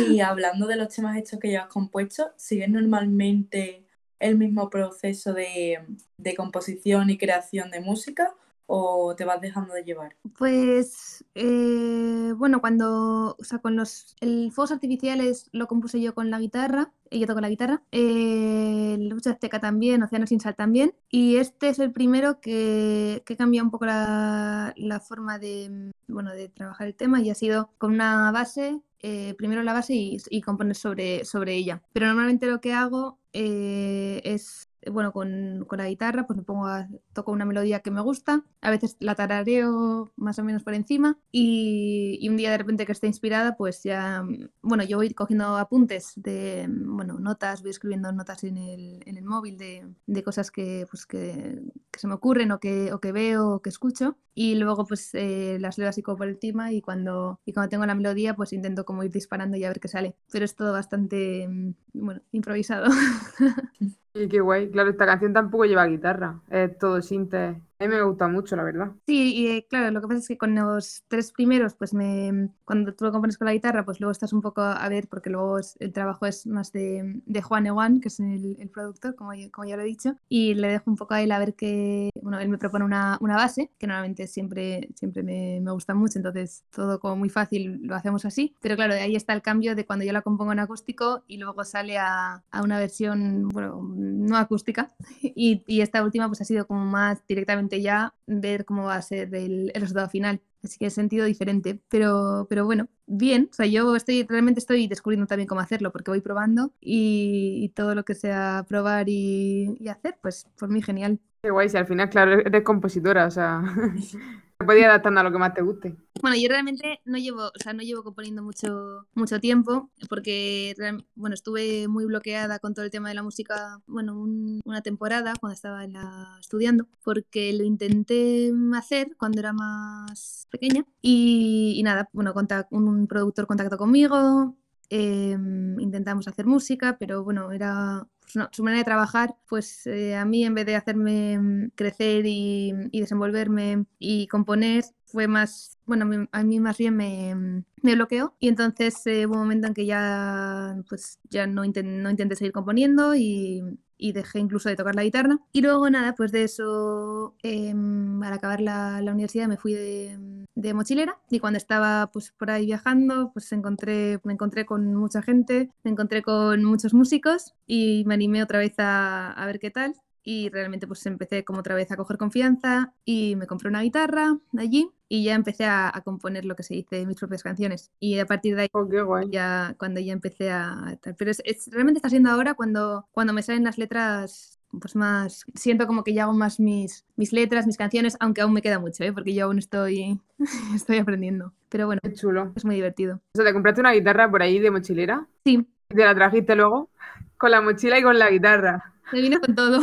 Y 0.09 0.19
hablando 0.21 0.67
de 0.67 0.75
los 0.75 0.89
temas 0.89 1.17
estos 1.17 1.39
que 1.39 1.49
llevas 1.49 1.67
compuestos, 1.67 2.27
¿sigues 2.35 2.69
normalmente 2.69 3.85
el 4.19 4.37
mismo 4.37 4.69
proceso 4.69 5.33
de, 5.33 5.79
de 6.17 6.35
composición 6.35 7.09
y 7.09 7.17
creación 7.17 7.69
de 7.71 7.81
música 7.81 8.33
o 8.67 9.15
te 9.15 9.25
vas 9.25 9.41
dejando 9.41 9.73
de 9.73 9.83
llevar? 9.83 10.15
Pues 10.37 11.25
eh, 11.35 12.33
bueno, 12.35 12.61
cuando, 12.61 13.35
o 13.39 13.43
sea, 13.43 13.59
con 13.59 13.75
los 13.75 14.15
el 14.19 14.51
Fuegos 14.51 14.71
Artificiales 14.71 15.49
lo 15.53 15.67
compuse 15.67 15.99
yo 16.01 16.13
con 16.13 16.29
la 16.29 16.39
guitarra, 16.39 16.91
yo 17.09 17.25
toco 17.25 17.41
la 17.41 17.49
guitarra, 17.49 17.81
eh, 17.91 18.97
Lucha 18.99 19.31
Azteca 19.31 19.59
también, 19.59 20.03
Océano 20.03 20.27
Sin 20.27 20.41
Sal 20.41 20.55
también, 20.55 20.93
y 21.09 21.37
este 21.37 21.69
es 21.69 21.79
el 21.79 21.91
primero 21.91 22.39
que, 22.41 23.23
que 23.25 23.37
cambia 23.37 23.63
un 23.63 23.71
poco 23.71 23.85
la, 23.85 24.73
la 24.75 24.99
forma 24.99 25.39
de, 25.39 25.91
bueno, 26.07 26.31
de 26.31 26.49
trabajar 26.49 26.87
el 26.87 26.95
tema 26.95 27.21
y 27.21 27.29
ha 27.29 27.35
sido 27.35 27.71
con 27.77 27.93
una 27.93 28.31
base, 28.31 28.81
eh, 28.99 29.33
primero 29.37 29.63
la 29.63 29.73
base 29.73 29.93
y, 29.93 30.17
y 30.29 30.41
componer 30.41 30.75
sobre, 30.75 31.23
sobre 31.23 31.55
ella. 31.55 31.81
Pero 31.93 32.07
normalmente 32.07 32.47
lo 32.47 32.59
que 32.59 32.73
hago 32.73 33.17
eh, 33.31 34.21
es 34.25 34.66
bueno, 34.91 35.11
con, 35.11 35.65
con 35.67 35.77
la 35.77 35.87
guitarra, 35.87 36.25
pues 36.25 36.37
me 36.37 36.43
pongo 36.43 36.67
a, 36.67 36.87
toco 37.13 37.31
una 37.31 37.45
melodía 37.45 37.81
que 37.81 37.91
me 37.91 38.01
gusta, 38.01 38.43
a 38.61 38.71
veces 38.71 38.97
la 38.99 39.15
tarareo 39.15 40.11
más 40.15 40.39
o 40.39 40.43
menos 40.43 40.63
por 40.63 40.73
encima 40.73 41.17
y, 41.31 42.17
y 42.21 42.29
un 42.29 42.37
día 42.37 42.51
de 42.51 42.57
repente 42.57 42.85
que 42.85 42.91
esté 42.91 43.07
inspirada, 43.07 43.55
pues 43.55 43.83
ya, 43.83 44.23
bueno, 44.61 44.83
yo 44.83 44.97
voy 44.97 45.13
cogiendo 45.13 45.57
apuntes 45.57 46.13
de, 46.15 46.67
bueno, 46.69 47.19
notas, 47.19 47.61
voy 47.61 47.71
escribiendo 47.71 48.11
notas 48.11 48.43
en 48.43 48.57
el, 48.57 49.03
en 49.05 49.17
el 49.17 49.25
móvil 49.25 49.57
de, 49.57 49.87
de 50.05 50.23
cosas 50.23 50.51
que, 50.51 50.85
pues 50.89 51.05
que, 51.05 51.61
que 51.91 51.99
se 51.99 52.07
me 52.07 52.13
ocurren 52.13 52.51
o 52.51 52.59
que, 52.59 52.93
o 52.93 52.99
que 52.99 53.11
veo 53.11 53.49
o 53.49 53.61
que 53.61 53.69
escucho 53.69 54.17
y 54.33 54.53
luego 54.53 54.85
pues 54.85 55.15
eh, 55.15 55.57
las 55.59 55.79
leo 55.79 55.89
así 55.89 56.03
como 56.03 56.19
por 56.19 56.27
encima 56.27 56.71
y 56.71 56.79
cuando, 56.79 57.39
y 57.43 57.53
cuando 57.53 57.69
tengo 57.69 57.87
la 57.87 57.95
melodía 57.95 58.35
pues 58.35 58.53
intento 58.53 58.85
como 58.85 59.03
ir 59.03 59.11
disparando 59.11 59.57
y 59.57 59.63
a 59.63 59.69
ver 59.69 59.79
qué 59.79 59.87
sale, 59.87 60.15
pero 60.31 60.45
es 60.45 60.55
todo 60.55 60.73
bastante, 60.73 61.47
mm, 61.47 61.73
bueno, 61.93 62.21
improvisado. 62.31 62.85
Y 64.19 64.27
qué 64.27 64.39
guay. 64.41 64.69
Claro, 64.71 64.89
esta 64.89 65.05
canción 65.05 65.33
tampoco 65.33 65.65
lleva 65.65 65.85
guitarra, 65.85 66.41
es 66.49 66.77
todo 66.77 67.01
sinte. 67.01 67.61
A 67.79 67.83
mí 67.85 67.89
me 67.93 68.01
gusta 68.01 68.27
mucho, 68.27 68.55
la 68.55 68.63
verdad. 68.63 68.91
Sí, 69.05 69.35
y 69.35 69.47
eh, 69.47 69.67
claro, 69.69 69.91
lo 69.91 70.01
que 70.01 70.07
pasa 70.07 70.19
es 70.19 70.27
que 70.27 70.37
con 70.37 70.53
los 70.55 71.03
tres 71.07 71.31
primeros, 71.31 71.75
pues 71.75 71.93
me, 71.93 72.49
cuando 72.65 72.93
tú 72.93 73.05
lo 73.05 73.11
compones 73.11 73.37
con 73.37 73.45
la 73.45 73.53
guitarra, 73.53 73.85
pues 73.85 73.99
luego 74.01 74.11
estás 74.11 74.33
un 74.33 74.41
poco 74.41 74.61
a 74.61 74.89
ver, 74.89 75.07
porque 75.07 75.29
luego 75.29 75.59
es- 75.59 75.75
el 75.79 75.93
trabajo 75.93 76.25
es 76.25 76.45
más 76.47 76.71
de, 76.73 77.21
de 77.25 77.41
Juan 77.41 77.67
Ewan, 77.67 78.01
que 78.01 78.07
es 78.09 78.19
el, 78.19 78.57
el 78.59 78.69
productor, 78.69 79.15
como, 79.15 79.31
como 79.51 79.67
ya 79.67 79.77
lo 79.77 79.83
he 79.83 79.85
dicho, 79.85 80.15
y 80.27 80.55
le 80.55 80.67
dejo 80.69 80.89
un 80.89 80.97
poco 80.97 81.13
a 81.13 81.21
él 81.21 81.31
a 81.31 81.39
ver 81.39 81.53
que, 81.55 82.09
bueno, 82.21 82.39
él 82.39 82.49
me 82.49 82.57
propone 82.57 82.83
una, 82.83 83.17
una 83.21 83.35
base, 83.35 83.71
que 83.77 83.85
normalmente 83.87 84.27
siempre, 84.27 84.89
siempre 84.95 85.23
me, 85.23 85.59
me 85.61 85.71
gusta 85.71 85.93
mucho, 85.93 86.17
entonces 86.19 86.65
todo 86.71 86.99
como 86.99 87.15
muy 87.15 87.29
fácil 87.29 87.79
lo 87.83 87.95
hacemos 87.95 88.25
así, 88.25 88.55
pero 88.61 88.75
claro, 88.75 88.93
ahí 88.95 89.15
está 89.15 89.33
el 89.33 89.41
cambio 89.43 89.75
de 89.75 89.85
cuando 89.85 90.03
yo 90.03 90.11
la 90.13 90.21
compongo 90.23 90.51
en 90.51 90.59
acústico 90.59 91.23
y 91.27 91.37
luego 91.37 91.63
sale 91.63 91.97
a, 91.99 92.43
a 92.51 92.61
una 92.63 92.79
versión, 92.79 93.47
bueno, 93.49 93.81
no 93.95 94.35
acústica, 94.37 94.91
y, 95.21 95.63
y 95.67 95.81
esta 95.81 96.03
última 96.03 96.27
pues 96.27 96.41
ha 96.41 96.45
sido 96.45 96.65
como 96.67 96.85
más 96.85 97.25
directamente 97.27 97.66
ya 97.75 98.13
ver 98.25 98.65
cómo 98.65 98.83
va 98.85 98.95
a 98.95 99.01
ser 99.01 99.33
el, 99.35 99.71
el 99.73 99.81
resultado 99.81 100.09
final. 100.09 100.41
Así 100.63 100.77
que 100.77 100.85
en 100.85 100.91
sentido 100.91 101.25
diferente, 101.25 101.79
pero, 101.89 102.47
pero 102.49 102.65
bueno, 102.65 102.87
bien. 103.05 103.47
O 103.51 103.53
sea, 103.53 103.65
yo 103.67 103.95
estoy, 103.95 104.23
realmente 104.23 104.59
estoy 104.59 104.87
descubriendo 104.87 105.27
también 105.27 105.47
cómo 105.47 105.61
hacerlo 105.61 105.91
porque 105.91 106.11
voy 106.11 106.21
probando 106.21 106.73
y, 106.81 107.59
y 107.63 107.69
todo 107.69 107.95
lo 107.95 108.03
que 108.03 108.15
sea 108.15 108.65
probar 108.67 109.07
y, 109.09 109.75
y 109.79 109.87
hacer, 109.89 110.17
pues 110.21 110.47
por 110.57 110.69
mí 110.69 110.81
genial. 110.81 111.19
Qué 111.41 111.51
guay, 111.51 111.69
si 111.69 111.77
al 111.77 111.85
final, 111.87 112.09
claro, 112.09 112.33
eres 112.39 112.63
compositora, 112.63 113.27
o 113.27 113.31
sea, 113.31 113.61
puedes 114.67 114.81
ir 114.83 114.87
adaptando 114.87 115.21
a 115.21 115.23
lo 115.23 115.31
que 115.31 115.39
más 115.39 115.55
te 115.55 115.63
guste. 115.63 115.95
Bueno, 116.21 116.37
yo 116.37 116.49
realmente 116.49 116.99
no 117.05 117.17
llevo, 117.17 117.47
o 117.47 117.51
sea, 117.63 117.73
no 117.73 117.81
llevo 117.83 118.03
componiendo 118.03 118.43
mucho, 118.43 119.07
mucho 119.15 119.39
tiempo 119.39 119.91
porque, 120.09 120.75
bueno, 121.15 121.33
estuve 121.35 121.87
muy 121.87 122.05
bloqueada 122.05 122.59
con 122.59 122.73
todo 122.75 122.85
el 122.85 122.91
tema 122.91 123.09
de 123.09 123.15
la 123.15 123.23
música, 123.23 123.79
bueno, 123.87 124.19
un- 124.19 124.61
una 124.65 124.81
temporada 124.81 125.33
cuando 125.39 125.53
estaba 125.55 125.83
en 125.83 125.93
la- 125.93 126.37
estudiando, 126.39 126.87
porque 127.03 127.53
lo 127.53 127.63
intenté 127.63 128.51
hacer 128.75 129.15
cuando 129.17 129.39
era 129.39 129.53
más 129.53 130.47
pequeña 130.51 130.85
y, 131.01 131.73
y 131.77 131.83
nada, 131.83 132.09
bueno, 132.13 132.33
contac- 132.33 132.67
un 132.71 133.07
productor 133.07 133.47
contactó 133.47 133.77
conmigo, 133.77 134.55
em, 134.89 135.79
intentamos 135.79 136.27
hacer 136.27 136.45
música, 136.45 136.97
pero 136.99 137.23
bueno, 137.23 137.51
era 137.51 138.07
su 138.27 138.63
manera 138.63 138.79
de 138.79 138.85
trabajar, 138.85 139.35
pues 139.47 139.87
eh, 139.87 140.15
a 140.15 140.25
mí 140.25 140.43
en 140.45 140.53
vez 140.55 140.65
de 140.65 140.75
hacerme 140.75 141.39
mm, 141.39 141.69
crecer 141.75 142.25
y, 142.25 142.73
desenvolverme 142.91 143.85
y 143.99 144.27
componer, 144.27 144.83
fue 145.05 145.27
más, 145.27 145.77
bueno, 145.85 146.27
a 146.31 146.43
mí 146.43 146.59
más 146.59 146.77
bien 146.77 146.95
me, 146.95 147.33
mm, 147.35 147.63
bloqueó. 147.81 148.35
Y 148.39 148.49
entonces 148.49 149.05
eh, 149.07 149.25
hubo 149.25 149.33
un 149.35 149.39
momento 149.41 149.67
en 149.67 149.73
que 149.73 149.85
ya, 149.85 150.75
pues 150.89 151.19
ya 151.29 151.47
no, 151.47 151.63
inten- 151.63 152.01
no 152.01 152.09
intenté 152.09 152.35
seguir 152.35 152.51
componiendo 152.53 153.15
y, 153.15 153.63
y 153.97 154.11
dejé 154.11 154.39
incluso 154.39 154.69
de 154.69 154.75
tocar 154.75 154.95
la 154.95 155.03
guitarra. 155.03 155.39
Y 155.51 155.61
luego 155.61 155.89
nada, 155.89 156.15
pues 156.15 156.31
de 156.31 156.43
eso, 156.43 157.35
em, 157.43 158.21
al 158.23 158.33
acabar 158.33 158.61
la, 158.61 159.01
la 159.01 159.11
universidad 159.11 159.47
me 159.47 159.57
fui 159.57 159.73
de, 159.73 160.17
de 160.55 160.73
mochilera 160.73 161.19
y 161.29 161.39
cuando 161.39 161.57
estaba 161.57 162.09
pues 162.11 162.31
por 162.31 162.51
ahí 162.51 162.65
viajando, 162.65 163.31
pues 163.33 163.51
encontré, 163.51 164.19
me 164.23 164.33
encontré 164.33 164.65
con 164.65 164.93
mucha 164.95 165.21
gente, 165.21 165.69
me 165.83 165.91
encontré 165.91 166.21
con 166.21 166.63
muchos 166.63 166.93
músicos 166.93 167.53
y 167.65 168.03
me 168.05 168.13
animé 168.15 168.43
otra 168.43 168.59
vez 168.59 168.73
a, 168.79 169.31
a 169.31 169.45
ver 169.45 169.59
qué 169.59 169.71
tal. 169.71 169.95
Y 170.29 170.49
realmente 170.49 170.87
pues 170.87 171.05
empecé 171.05 171.45
como 171.45 171.59
otra 171.59 171.73
vez 171.75 171.89
a 171.91 171.95
coger 171.97 172.17
confianza 172.17 172.93
y 173.05 173.35
me 173.37 173.47
compré 173.47 173.69
una 173.69 173.81
guitarra 173.81 174.37
allí 174.57 174.89
y 175.07 175.23
ya 175.23 175.35
empecé 175.35 175.63
a, 175.65 175.89
a 175.95 176.01
componer 176.01 176.43
lo 176.45 176.55
que 176.55 176.63
se 176.63 176.73
dice 176.73 177.05
mis 177.05 177.17
propias 177.17 177.43
canciones. 177.43 177.91
Y 177.99 178.19
a 178.19 178.25
partir 178.25 178.55
de 178.55 178.63
ahí 178.63 178.67
Oh, 178.73 178.87
qué 178.89 179.01
guay. 179.01 179.29
ya 179.31 179.75
cuando 179.79 179.99
ya 180.01 180.13
empecé 180.13 180.51
a. 180.51 180.97
Pero 181.17 181.31
es, 181.31 181.41
es- 181.45 181.69
realmente 181.71 181.99
está 181.99 182.09
siendo 182.09 182.29
ahora 182.29 182.55
cuando, 182.55 183.07
cuando 183.11 183.33
me 183.33 183.41
salen 183.43 183.63
las 183.63 183.77
letras 183.77 184.59
pues 184.81 184.95
más, 184.97 185.45
siento 185.55 185.87
como 185.87 186.03
que 186.03 186.13
ya 186.13 186.23
hago 186.23 186.33
más 186.33 186.59
mis, 186.59 187.05
mis 187.15 187.31
letras, 187.31 187.65
mis 187.65 187.77
canciones, 187.77 188.17
aunque 188.19 188.41
aún 188.41 188.51
me 188.53 188.61
queda 188.61 188.79
mucho, 188.79 189.03
¿eh? 189.05 189.13
porque 189.13 189.33
yo 189.33 189.45
aún 189.45 189.59
estoy, 189.59 190.19
estoy 190.75 190.97
aprendiendo. 190.97 191.53
Pero 191.69 191.85
bueno, 191.87 192.01
Qué 192.01 192.13
chulo. 192.13 192.53
es 192.55 192.65
muy 192.65 192.75
divertido. 192.75 193.21
O 193.33 193.37
sea, 193.37 193.45
¿te 193.45 193.53
compraste 193.53 193.81
una 193.81 193.93
guitarra 193.93 194.29
por 194.29 194.41
ahí 194.41 194.59
de 194.59 194.71
mochilera? 194.71 195.27
Sí, 195.45 195.67
¿Y 195.89 195.95
te 195.95 196.03
la 196.05 196.15
trajiste 196.15 196.55
luego? 196.55 196.89
Con 197.37 197.51
la 197.51 197.61
mochila 197.61 197.99
y 197.99 198.03
con 198.03 198.17
la 198.19 198.29
guitarra. 198.29 198.93
Me 199.11 199.21
vine 199.21 199.39
con 199.39 199.55
todo. 199.55 199.81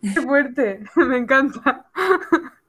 ¡Qué 0.00 0.20
fuerte! 0.20 0.84
Me 0.96 1.18
encanta. 1.18 1.90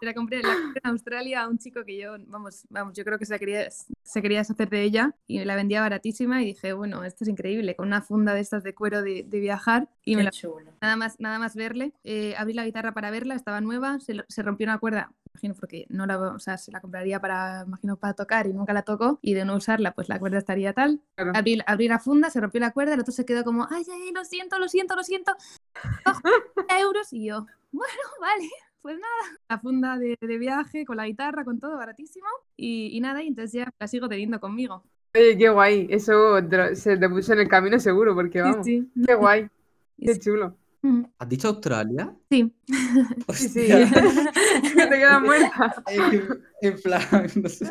Se 0.04 0.08
la 0.08 0.14
compré, 0.14 0.44
la 0.44 0.54
compré 0.54 0.82
en 0.84 0.90
Australia 0.90 1.44
a 1.44 1.48
un 1.48 1.58
chico 1.58 1.86
que 1.86 1.98
yo, 1.98 2.16
vamos, 2.28 2.66
vamos, 2.70 2.94
yo 2.94 3.06
creo 3.06 3.18
que 3.18 3.26
se 3.26 3.40
quería, 3.40 3.70
se 3.72 4.22
quería 4.22 4.40
deshacer 4.40 4.68
de 4.70 4.82
ella 4.84 5.16
y 5.28 5.40
me 5.40 5.46
la 5.46 5.56
vendía 5.56 5.80
baratísima 5.80 6.42
y 6.42 6.46
dije, 6.48 6.74
bueno, 6.74 7.06
esto 7.06 7.24
es 7.24 7.30
increíble, 7.30 7.78
con 7.78 7.88
una 7.88 8.02
funda 8.02 8.34
de 8.34 8.42
estas 8.42 8.64
de 8.64 8.76
cuero 8.76 9.02
de, 9.02 9.24
de 9.24 9.40
viajar 9.40 9.88
y 10.04 10.18
me 10.18 10.24
Qué 10.24 10.26
la 10.26 10.32
chulo. 10.32 10.72
Nada 10.82 10.98
más, 10.98 11.22
nada 11.22 11.40
más 11.40 11.56
verle, 11.56 11.94
eh, 12.04 12.36
abrí 12.38 12.52
la 12.54 12.66
guitarra 12.66 12.94
para 12.94 13.12
verla, 13.12 13.34
estaba 13.36 13.62
nueva, 13.62 14.02
se, 14.02 14.14
lo- 14.16 14.26
se 14.28 14.44
rompió 14.44 14.66
una 14.66 14.78
cuerda, 14.78 15.14
imagino 15.34 15.54
porque 15.56 15.86
no 15.88 16.06
la, 16.06 16.20
o 16.20 16.40
sea, 16.40 16.58
se 16.58 16.74
la 16.74 16.82
compraría 16.82 17.22
para, 17.22 17.64
imagino, 17.66 17.96
para 17.96 18.14
tocar 18.14 18.46
y 18.46 18.52
nunca 18.52 18.74
la 18.74 18.82
tocó 18.82 19.20
y 19.22 19.36
de 19.36 19.46
no 19.46 19.56
usarla, 19.56 19.94
pues 19.94 20.10
la 20.10 20.20
cuerda 20.20 20.38
estaría 20.38 20.74
tal. 20.74 21.00
Claro. 21.16 21.32
Abrí, 21.34 21.60
abrí 21.66 21.88
la 21.88 22.00
funda, 22.00 22.30
se 22.30 22.42
rompió 22.42 22.60
la 22.60 22.72
cuerda, 22.72 22.94
el 22.96 23.00
otro 23.00 23.14
se 23.14 23.24
quedó 23.24 23.46
como, 23.46 23.70
ay, 23.72 23.86
ay, 23.90 24.12
lo 24.12 24.26
siento, 24.26 24.60
lo 24.60 24.68
siento, 24.68 24.98
lo 24.98 25.04
siento, 25.04 25.32
euros 26.82 27.14
y 27.14 27.26
yo, 27.28 27.46
bueno, 27.72 27.94
vale. 28.20 28.50
Pues 28.84 28.98
nada, 29.00 29.40
la 29.50 29.60
funda 29.60 29.98
de, 29.98 30.18
de 30.20 30.38
viaje 30.38 30.86
con 30.86 30.98
la 30.98 31.08
guitarra, 31.08 31.44
con 31.46 31.58
todo, 31.60 31.78
baratísimo. 31.78 32.28
Y, 32.58 32.90
y 32.92 33.00
nada, 33.00 33.24
y 33.24 33.28
entonces 33.30 33.54
ya 33.54 33.74
la 33.80 33.88
sigo 33.88 34.08
teniendo 34.10 34.40
conmigo. 34.42 34.84
Oye, 35.16 35.38
qué 35.38 35.48
guay. 35.50 35.88
Eso 35.90 36.44
te 36.48 36.58
lo- 36.58 36.76
se 36.76 36.98
te 36.98 37.08
puso 37.10 37.32
en 37.34 37.40
el 37.40 37.48
camino 37.48 37.80
seguro, 37.80 38.14
porque 38.14 38.42
vamos. 38.42 38.66
Sí, 38.66 38.82
sí. 38.94 39.02
Qué 39.08 39.16
guay. 39.16 39.48
Qué 40.00 40.16
sí. 40.16 40.20
chulo. 40.20 40.58
Mm, 40.82 41.04
¿Has 41.18 41.30
dicho 41.30 41.48
Australia? 41.48 42.14
Sí, 42.30 42.54
Sí, 42.68 43.48
sí. 43.48 43.72
Hostia. 43.72 43.90
que 44.76 44.86
te 44.86 44.90
quedas 45.00 45.22
muerta. 45.22 45.84
en, 45.88 46.44
en 46.62 46.82
plan, 46.82 47.02
no 47.42 47.48
sé. 47.48 47.66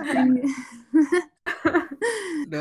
No, 2.48 2.58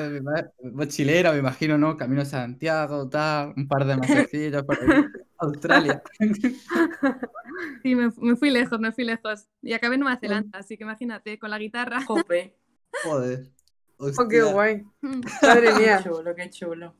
mochilera, 0.72 1.34
me 1.34 1.40
imagino, 1.40 1.78
¿no? 1.78 1.98
Camino 1.98 2.22
a 2.22 2.26
Santiago, 2.26 3.10
tal, 3.10 3.54
un 3.58 3.68
par 3.68 3.86
de 3.86 3.98
masecillos 3.98 4.64
por 4.64 4.78
ahí. 4.80 5.04
Australia. 5.38 6.02
sí, 7.84 7.96
me, 7.96 8.12
me 8.22 8.36
fui 8.36 8.52
lejos, 8.52 8.80
me 8.80 8.92
fui 8.92 9.04
lejos. 9.04 9.48
Y 9.62 9.74
acabé 9.74 9.96
en 9.96 10.02
Nueva 10.02 10.18
Zelanda, 10.18 10.60
así 10.60 10.78
que 10.78 10.84
imagínate, 10.84 11.40
con 11.40 11.50
la 11.50 11.58
guitarra. 11.58 12.04
Jope. 12.06 12.56
Joder. 13.04 13.52
Oh, 13.98 14.28
qué 14.28 14.42
guay. 14.42 14.84
Mm. 15.02 15.22
Madre 15.42 15.74
Qué 15.74 15.80
mía. 15.80 16.04
chulo, 16.04 16.36
qué 16.36 16.50
chulo. 16.50 16.96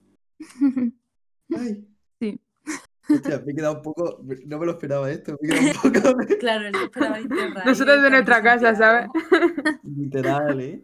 Ay. 1.56 1.88
Sí. 2.20 2.40
Hostia, 3.10 3.42
me 3.46 3.52
he 3.52 3.56
quedado 3.56 3.78
un 3.78 3.82
poco. 3.82 4.24
No 4.46 4.60
me 4.60 4.66
lo 4.66 4.72
esperaba 4.74 5.10
esto. 5.10 5.38
Me 5.42 5.50
he 5.50 5.52
quedado 5.52 6.16
un 6.16 6.18
poco. 6.18 6.38
Claro, 6.40 6.70
se 6.78 6.84
esperaba 6.84 7.20
Nosotros 7.66 8.04
de 8.04 8.10
nuestra 8.10 8.42
casa, 8.44 8.76
Santiago. 8.76 9.12
Literal, 9.84 10.62
¿eh? 10.62 10.84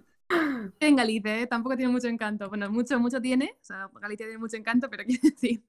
En 0.80 0.96
Galicia, 0.96 1.40
¿eh? 1.42 1.48
tampoco 1.48 1.76
tiene 1.78 1.92
mucho 1.92 2.08
encanto. 2.08 2.50
Bueno, 2.50 2.70
mucho, 2.72 3.00
mucho 3.00 3.22
tiene. 3.22 3.56
O 3.62 3.66
sea, 3.66 3.90
Galicia 4.02 4.26
tiene 4.26 4.40
mucho 4.40 4.58
encanto, 4.58 4.90
pero 4.90 5.04
quiero 5.08 5.22
decir 5.24 5.64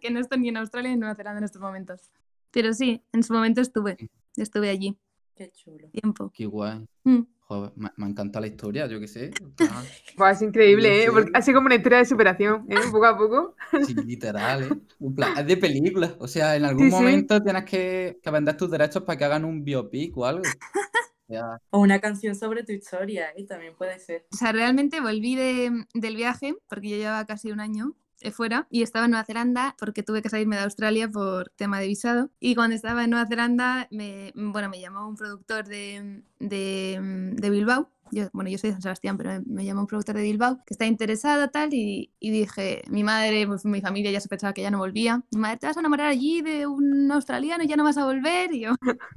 que 0.00 0.10
no 0.10 0.20
estoy 0.20 0.38
ni 0.38 0.48
en 0.48 0.56
Australia 0.58 0.88
ni 0.90 0.94
en 0.94 1.00
Nueva 1.00 1.14
Zelanda 1.14 1.38
en 1.38 1.44
estos 1.44 1.60
momentos. 1.62 2.10
Pero 2.50 2.72
sí, 2.72 3.02
en 3.12 3.22
su 3.22 3.32
momento 3.32 3.60
estuve. 3.60 3.96
Estuve 4.36 4.68
allí, 4.70 4.96
Qué 5.36 5.50
chulo. 5.52 5.88
tiempo. 5.90 6.30
Qué 6.34 6.46
guay. 6.46 6.86
Mm. 7.04 7.20
Joder, 7.46 7.72
me, 7.76 7.90
me 7.96 8.06
encanta 8.06 8.40
la 8.40 8.46
historia, 8.46 8.86
yo 8.86 8.98
qué 8.98 9.06
sé. 9.06 9.30
plan, 9.56 9.84
Buah, 10.16 10.30
es 10.30 10.40
increíble, 10.42 11.02
¿eh? 11.02 11.04
Sí. 11.06 11.10
Porque 11.12 11.30
así 11.34 11.52
como 11.52 11.66
una 11.66 11.74
historia 11.74 11.98
de 11.98 12.04
superación, 12.06 12.64
¿eh? 12.70 12.76
Poco 12.90 13.04
a 13.04 13.16
poco. 13.18 13.54
Sí, 13.86 13.94
literal, 13.94 14.62
¿eh? 14.62 14.68
En 15.00 15.14
plan, 15.14 15.36
es 15.36 15.46
de 15.46 15.56
película. 15.58 16.14
O 16.20 16.26
sea, 16.26 16.56
en 16.56 16.64
algún 16.64 16.84
Sí, 16.86 16.90
sí. 16.90 16.96
momento 16.96 17.42
tienes 17.42 17.64
que, 17.64 18.18
que 18.22 18.30
vender 18.30 18.56
tus 18.56 18.70
derechos 18.70 19.02
para 19.02 19.18
que 19.18 19.24
hagan 19.24 19.44
un 19.44 19.62
biopic 19.62 20.16
o 20.16 20.24
algo. 20.24 20.42
O 21.28 21.32
sea, 21.32 21.58
O 21.70 21.80
una 21.80 22.00
canción 22.00 22.34
sobre 22.34 22.62
tu 22.64 22.72
historia, 22.72 23.30
¿eh? 23.36 23.44
También 23.46 23.74
puede 23.76 23.98
ser. 23.98 24.26
O 24.32 24.36
sea, 24.36 24.52
realmente 24.52 25.00
volví 25.00 25.36
de- 25.36 25.86
del 25.94 26.16
viaje, 26.16 26.54
porque 26.68 26.90
yo 26.90 26.96
llevaba 26.96 27.24
casi 27.26 27.50
un 27.50 27.60
año 27.60 27.94
eh, 28.20 28.30
fuera, 28.30 28.66
y 28.70 28.82
estaba 28.82 29.04
en 29.06 29.10
Nueva 29.12 29.24
Zelanda 29.24 29.74
porque 29.78 30.02
tuve 30.02 30.22
que 30.22 30.28
salirme 30.30 30.56
de 30.56 30.62
Australia 30.62 31.08
por 31.10 31.50
tema 31.56 31.80
de 31.80 31.88
visado. 31.88 32.30
Y 32.40 32.54
cuando 32.54 32.74
estaba 32.76 33.04
en 33.04 33.10
Nueva 33.10 33.26
Zelanda, 33.26 33.86
me, 33.90 34.32
bueno, 34.34 34.68
me 34.70 34.80
llamó 34.80 35.06
un 35.08 35.16
productor 35.16 35.66
de, 35.66 36.22
de, 36.38 36.98
de 37.34 37.50
Bilbao. 37.50 37.90
Yo, 38.12 38.28
bueno, 38.32 38.48
yo 38.50 38.58
soy 38.58 38.70
de 38.70 38.74
San 38.74 38.82
Sebastián, 38.82 39.16
pero 39.16 39.30
me, 39.30 39.40
me 39.46 39.64
llamó 39.64 39.80
un 39.82 39.86
productor 39.86 40.14
de 40.16 40.22
Bilbao 40.22 40.58
que 40.66 40.74
está 40.74 40.86
interesado 40.86 41.48
tal 41.50 41.74
y, 41.74 42.12
y 42.20 42.30
dije, 42.30 42.82
mi 42.88 43.02
madre, 43.02 43.46
pues, 43.46 43.64
mi 43.64 43.80
familia 43.80 44.10
ya 44.10 44.20
se 44.20 44.28
pensaba 44.28 44.52
que 44.52 44.62
ya 44.62 44.70
no 44.70 44.78
volvía. 44.78 45.22
Mi 45.32 45.40
madre, 45.40 45.58
te 45.58 45.66
vas 45.66 45.76
a 45.76 45.80
enamorar 45.80 46.06
allí 46.08 46.40
de 46.42 46.66
un 46.66 47.10
australiano 47.10 47.64
y 47.64 47.66
ya 47.68 47.76
no 47.76 47.84
vas 47.84 47.96
a 47.98 48.04
volver. 48.04 48.52
Y 48.54 48.60
yo, 48.60 48.72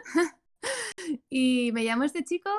y 1.30 1.70
me 1.72 1.84
llamó 1.84 2.04
este 2.04 2.24
chico 2.24 2.50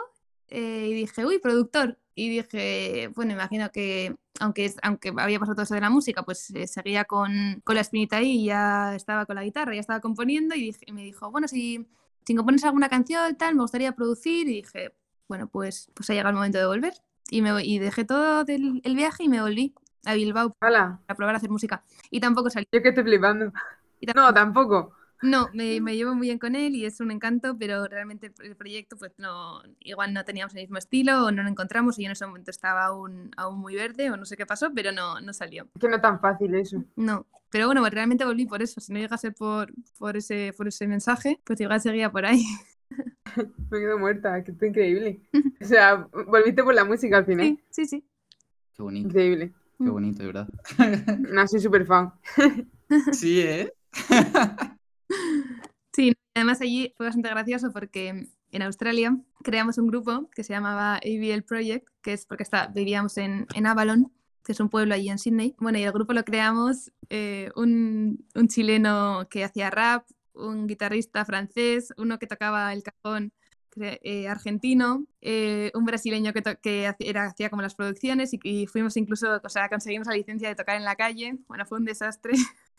eh, 0.49 0.87
y 0.89 0.93
dije, 0.93 1.25
uy, 1.25 1.39
productor. 1.39 1.97
Y 2.15 2.29
dije, 2.29 3.09
bueno, 3.15 3.33
imagino 3.33 3.71
que 3.71 4.15
aunque, 4.39 4.65
es- 4.65 4.77
aunque 4.83 5.11
había 5.17 5.39
pasado 5.39 5.55
todo 5.55 5.63
eso 5.63 5.73
de 5.73 5.81
la 5.81 5.89
música, 5.89 6.23
pues 6.23 6.49
eh, 6.51 6.67
seguía 6.67 7.05
con, 7.05 7.61
con 7.63 7.75
la 7.75 7.81
espinita 7.81 8.17
ahí 8.17 8.41
y 8.41 8.45
ya 8.45 8.93
estaba 8.95 9.25
con 9.25 9.35
la 9.35 9.43
guitarra, 9.43 9.73
ya 9.73 9.79
estaba 9.79 9.99
componiendo 9.99 10.53
y, 10.55 10.61
dije- 10.71 10.85
y 10.85 10.91
me 10.91 11.03
dijo, 11.03 11.31
bueno, 11.31 11.47
si, 11.47 11.87
si 12.25 12.35
compones 12.35 12.63
alguna 12.65 12.89
canción, 12.89 13.35
tal, 13.35 13.55
me 13.55 13.61
gustaría 13.61 13.93
producir. 13.95 14.47
Y 14.47 14.61
dije, 14.61 14.93
bueno, 15.27 15.47
pues, 15.47 15.89
pues 15.95 16.09
ha 16.09 16.13
llegado 16.13 16.29
el 16.29 16.35
momento 16.35 16.59
de 16.59 16.65
volver. 16.67 16.93
Y, 17.31 17.41
me, 17.41 17.63
y 17.65 17.79
dejé 17.79 18.05
todo 18.05 18.43
del, 18.43 18.81
el 18.83 18.95
viaje 18.95 19.23
y 19.23 19.29
me 19.29 19.41
volví 19.41 19.73
a 20.05 20.13
Bilbao 20.13 20.55
Hala, 20.59 20.99
para 21.07 21.17
probar 21.17 21.35
a 21.35 21.37
hacer 21.39 21.49
música. 21.49 21.83
Y 22.11 22.19
tampoco 22.19 22.49
salí. 22.51 22.67
yo 22.71 22.81
que 22.83 22.89
estoy 22.89 23.03
flipando. 23.05 23.51
Y 23.99 24.05
tampoco- 24.05 24.27
No, 24.27 24.33
tampoco. 24.33 24.93
No, 25.23 25.49
me, 25.53 25.81
me 25.81 25.95
llevo 25.95 26.13
muy 26.15 26.27
bien 26.27 26.37
con 26.39 26.55
él 26.55 26.75
y 26.75 26.85
es 26.85 26.99
un 26.99 27.09
encanto, 27.11 27.57
pero 27.57 27.85
realmente 27.87 28.31
el- 28.43 28.55
proyecto, 28.55 28.95
pues 28.97 29.11
no, 29.17 29.61
igual 29.79 30.13
no 30.13 30.23
teníamos 30.25 30.53
el 30.55 30.61
mismo 30.61 30.77
estilo 30.77 31.25
o 31.25 31.31
no 31.31 31.41
lo 31.43 31.49
encontramos 31.49 31.97
y 31.97 32.03
yo 32.03 32.07
en 32.07 32.11
ese 32.11 32.25
momento 32.27 32.51
estaba 32.51 32.85
aún, 32.85 33.31
aún 33.37 33.59
muy 33.59 33.75
verde 33.75 34.11
o 34.11 34.17
no 34.17 34.25
sé 34.25 34.37
qué 34.37 34.45
pasó, 34.45 34.71
pero 34.73 34.91
no, 34.91 35.19
no 35.21 35.33
salió. 35.33 35.67
Que 35.79 35.87
no 35.87 35.99
tan 35.99 36.19
fácil 36.19 36.53
eso. 36.55 36.83
No, 36.95 37.25
pero 37.49 37.65
bueno, 37.67 37.81
pues 37.81 37.93
realmente 37.93 38.25
volví 38.25 38.45
por 38.45 38.61
eso. 38.61 38.79
Si 38.81 38.91
no 38.93 38.99
llegase 38.99 39.31
por, 39.31 39.73
por, 39.97 40.17
ese, 40.17 40.53
por 40.55 40.67
ese 40.67 40.87
mensaje, 40.87 41.39
pues 41.43 41.59
igual 41.61 41.81
seguía 41.81 42.11
por 42.11 42.25
ahí. 42.25 42.43
Me 43.71 43.79
quedo 43.79 43.97
muerta, 43.97 44.43
que 44.43 44.51
es 44.51 44.61
increíble. 44.61 45.19
O 45.61 45.65
sea, 45.65 46.07
volviste 46.27 46.61
por 46.63 46.73
la 46.75 46.83
música 46.83 47.17
al 47.17 47.25
final. 47.25 47.45
Sí, 47.47 47.59
sí, 47.69 47.85
sí. 47.85 48.03
Qué 48.75 48.83
bonito, 48.83 49.07
Increíble. 49.07 49.53
qué 49.77 49.89
bonito, 49.89 50.19
de 50.19 50.25
verdad. 50.27 50.47
No, 51.19 51.47
soy 51.47 51.59
súper 51.61 51.85
fan. 51.85 52.11
Sí, 53.13 53.41
¿eh? 53.41 53.71
Además 56.35 56.61
allí 56.61 56.93
fue 56.97 57.05
bastante 57.07 57.29
gracioso 57.29 57.71
porque 57.71 58.27
en 58.51 58.61
Australia 58.61 59.17
creamos 59.43 59.77
un 59.77 59.87
grupo 59.87 60.29
que 60.35 60.43
se 60.43 60.53
llamaba 60.53 60.95
ABL 60.95 61.43
Project, 61.43 61.87
que 62.01 62.13
es 62.13 62.25
porque 62.25 62.43
está, 62.43 62.67
vivíamos 62.67 63.17
en, 63.17 63.45
en 63.55 63.67
Avalon, 63.67 64.11
que 64.43 64.51
es 64.51 64.59
un 64.59 64.69
pueblo 64.69 64.93
allí 64.95 65.09
en 65.09 65.19
Sydney. 65.19 65.55
Bueno, 65.59 65.77
y 65.77 65.83
el 65.83 65.91
grupo 65.91 66.13
lo 66.13 66.23
creamos 66.23 66.91
eh, 67.09 67.51
un, 67.55 68.25
un 68.35 68.47
chileno 68.47 69.27
que 69.29 69.43
hacía 69.43 69.69
rap, 69.69 70.05
un 70.33 70.67
guitarrista 70.67 71.23
francés, 71.25 71.93
uno 71.97 72.17
que 72.19 72.27
tocaba 72.27 72.73
el 72.73 72.81
cajón 72.83 73.31
eh, 73.75 74.27
argentino, 74.27 75.05
eh, 75.21 75.71
un 75.73 75.85
brasileño 75.85 76.33
que, 76.33 76.43
haci- 76.43 76.95
era, 76.99 77.25
hacía 77.25 77.49
como 77.49 77.61
las 77.61 77.75
producciones 77.75 78.33
y, 78.33 78.39
y 78.43 78.67
fuimos 78.67 78.97
incluso, 78.97 79.39
o 79.43 79.49
sea, 79.49 79.69
conseguimos 79.69 80.07
la 80.07 80.15
licencia 80.15 80.49
de 80.49 80.55
tocar 80.55 80.77
en 80.77 80.83
la 80.83 80.95
calle. 80.95 81.37
Bueno, 81.47 81.65
fue 81.65 81.77
un 81.79 81.85
desastre. 81.85 82.33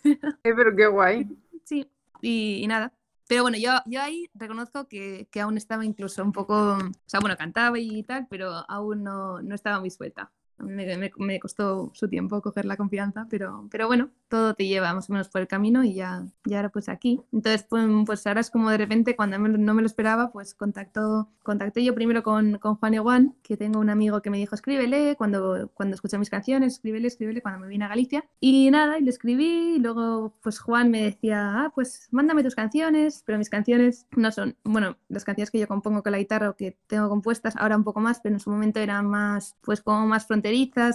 Eh, 0.04 0.18
pero 0.42 0.74
qué 0.76 0.86
guay. 0.86 1.26
Sí, 1.64 1.88
y, 2.20 2.60
y 2.62 2.66
nada. 2.66 2.92
Pero 3.26 3.42
bueno, 3.42 3.56
yo, 3.58 3.72
ahí 4.00 4.28
reconozco 4.34 4.86
que, 4.86 5.28
que 5.30 5.40
aún 5.40 5.56
estaba 5.56 5.84
incluso 5.84 6.22
un 6.22 6.32
poco, 6.32 6.54
o 6.76 6.92
sea, 7.06 7.20
bueno, 7.20 7.36
cantaba 7.36 7.78
y 7.78 8.02
tal, 8.02 8.26
pero 8.28 8.64
aún 8.68 9.02
no, 9.02 9.40
no 9.42 9.54
estaba 9.54 9.80
muy 9.80 9.90
suelta. 9.90 10.30
Me, 10.58 10.96
me- 10.96 11.10
me 11.18 11.40
costó 11.40 11.90
su 11.94 12.08
tiempo 12.08 12.40
coger 12.40 12.64
la 12.64 12.76
confianza, 12.76 13.26
pero, 13.28 13.66
pero 13.70 13.86
bueno, 13.88 14.10
todo 14.28 14.54
te 14.54 14.66
lleva 14.66 14.94
más 14.94 15.10
o 15.10 15.12
menos 15.12 15.28
por 15.28 15.40
el 15.40 15.48
camino 15.48 15.82
y 15.84 15.94
ya, 15.94 16.24
ya 16.44 16.58
ahora 16.58 16.68
pues 16.70 16.88
aquí. 16.88 17.20
Entonces, 17.32 17.64
pues, 17.68 17.84
pues 18.06 18.26
ahora 18.26 18.40
es 18.40 18.50
como 18.50 18.70
de 18.70 18.78
repente, 18.78 19.16
cuando 19.16 19.38
me 19.38 19.48
no 19.48 19.74
me 19.74 19.82
lo 19.82 19.86
esperaba, 19.86 20.30
pues 20.32 20.54
contactó, 20.54 21.28
contacté 21.42 21.84
yo 21.84 21.94
primero 21.94 22.22
con, 22.22 22.58
con 22.58 22.76
Juan 22.76 22.94
Eguán, 22.94 23.34
que 23.42 23.56
tengo 23.56 23.80
un 23.80 23.90
amigo 23.90 24.22
que 24.22 24.30
me 24.30 24.38
dijo, 24.38 24.54
escríbele, 24.54 25.16
cuando, 25.16 25.70
cuando 25.74 25.94
escuché 25.96 26.18
mis 26.18 26.30
canciones, 26.30 26.74
escríbele, 26.74 27.08
escríbele, 27.08 27.42
cuando 27.42 27.60
me 27.60 27.68
vine 27.68 27.84
a 27.84 27.88
Galicia. 27.88 28.24
Y 28.40 28.70
nada, 28.70 28.98
y 28.98 29.02
le 29.02 29.10
escribí, 29.10 29.76
y 29.76 29.78
luego 29.78 30.34
pues 30.42 30.58
Juan 30.60 30.90
me 30.90 31.02
decía, 31.02 31.64
ah, 31.64 31.72
pues 31.74 32.08
mándame 32.10 32.42
tus 32.42 32.54
canciones, 32.54 33.22
pero 33.26 33.38
mis 33.38 33.50
canciones 33.50 34.06
no 34.16 34.30
son, 34.32 34.56
bueno, 34.64 34.96
las 35.08 35.24
canciones 35.24 35.50
que 35.50 35.58
yo 35.58 35.68
compongo 35.68 36.02
con 36.02 36.12
la 36.12 36.18
guitarra 36.18 36.50
o 36.50 36.56
que 36.56 36.76
tengo 36.86 37.08
compuestas, 37.08 37.56
ahora 37.56 37.76
un 37.76 37.84
poco 37.84 38.00
más, 38.00 38.20
pero 38.20 38.34
en 38.34 38.40
su 38.40 38.50
momento 38.50 38.80
eran 38.80 39.06
más, 39.06 39.56
pues 39.62 39.80
como 39.80 40.06
más 40.06 40.26
fronterizas, 40.26 40.44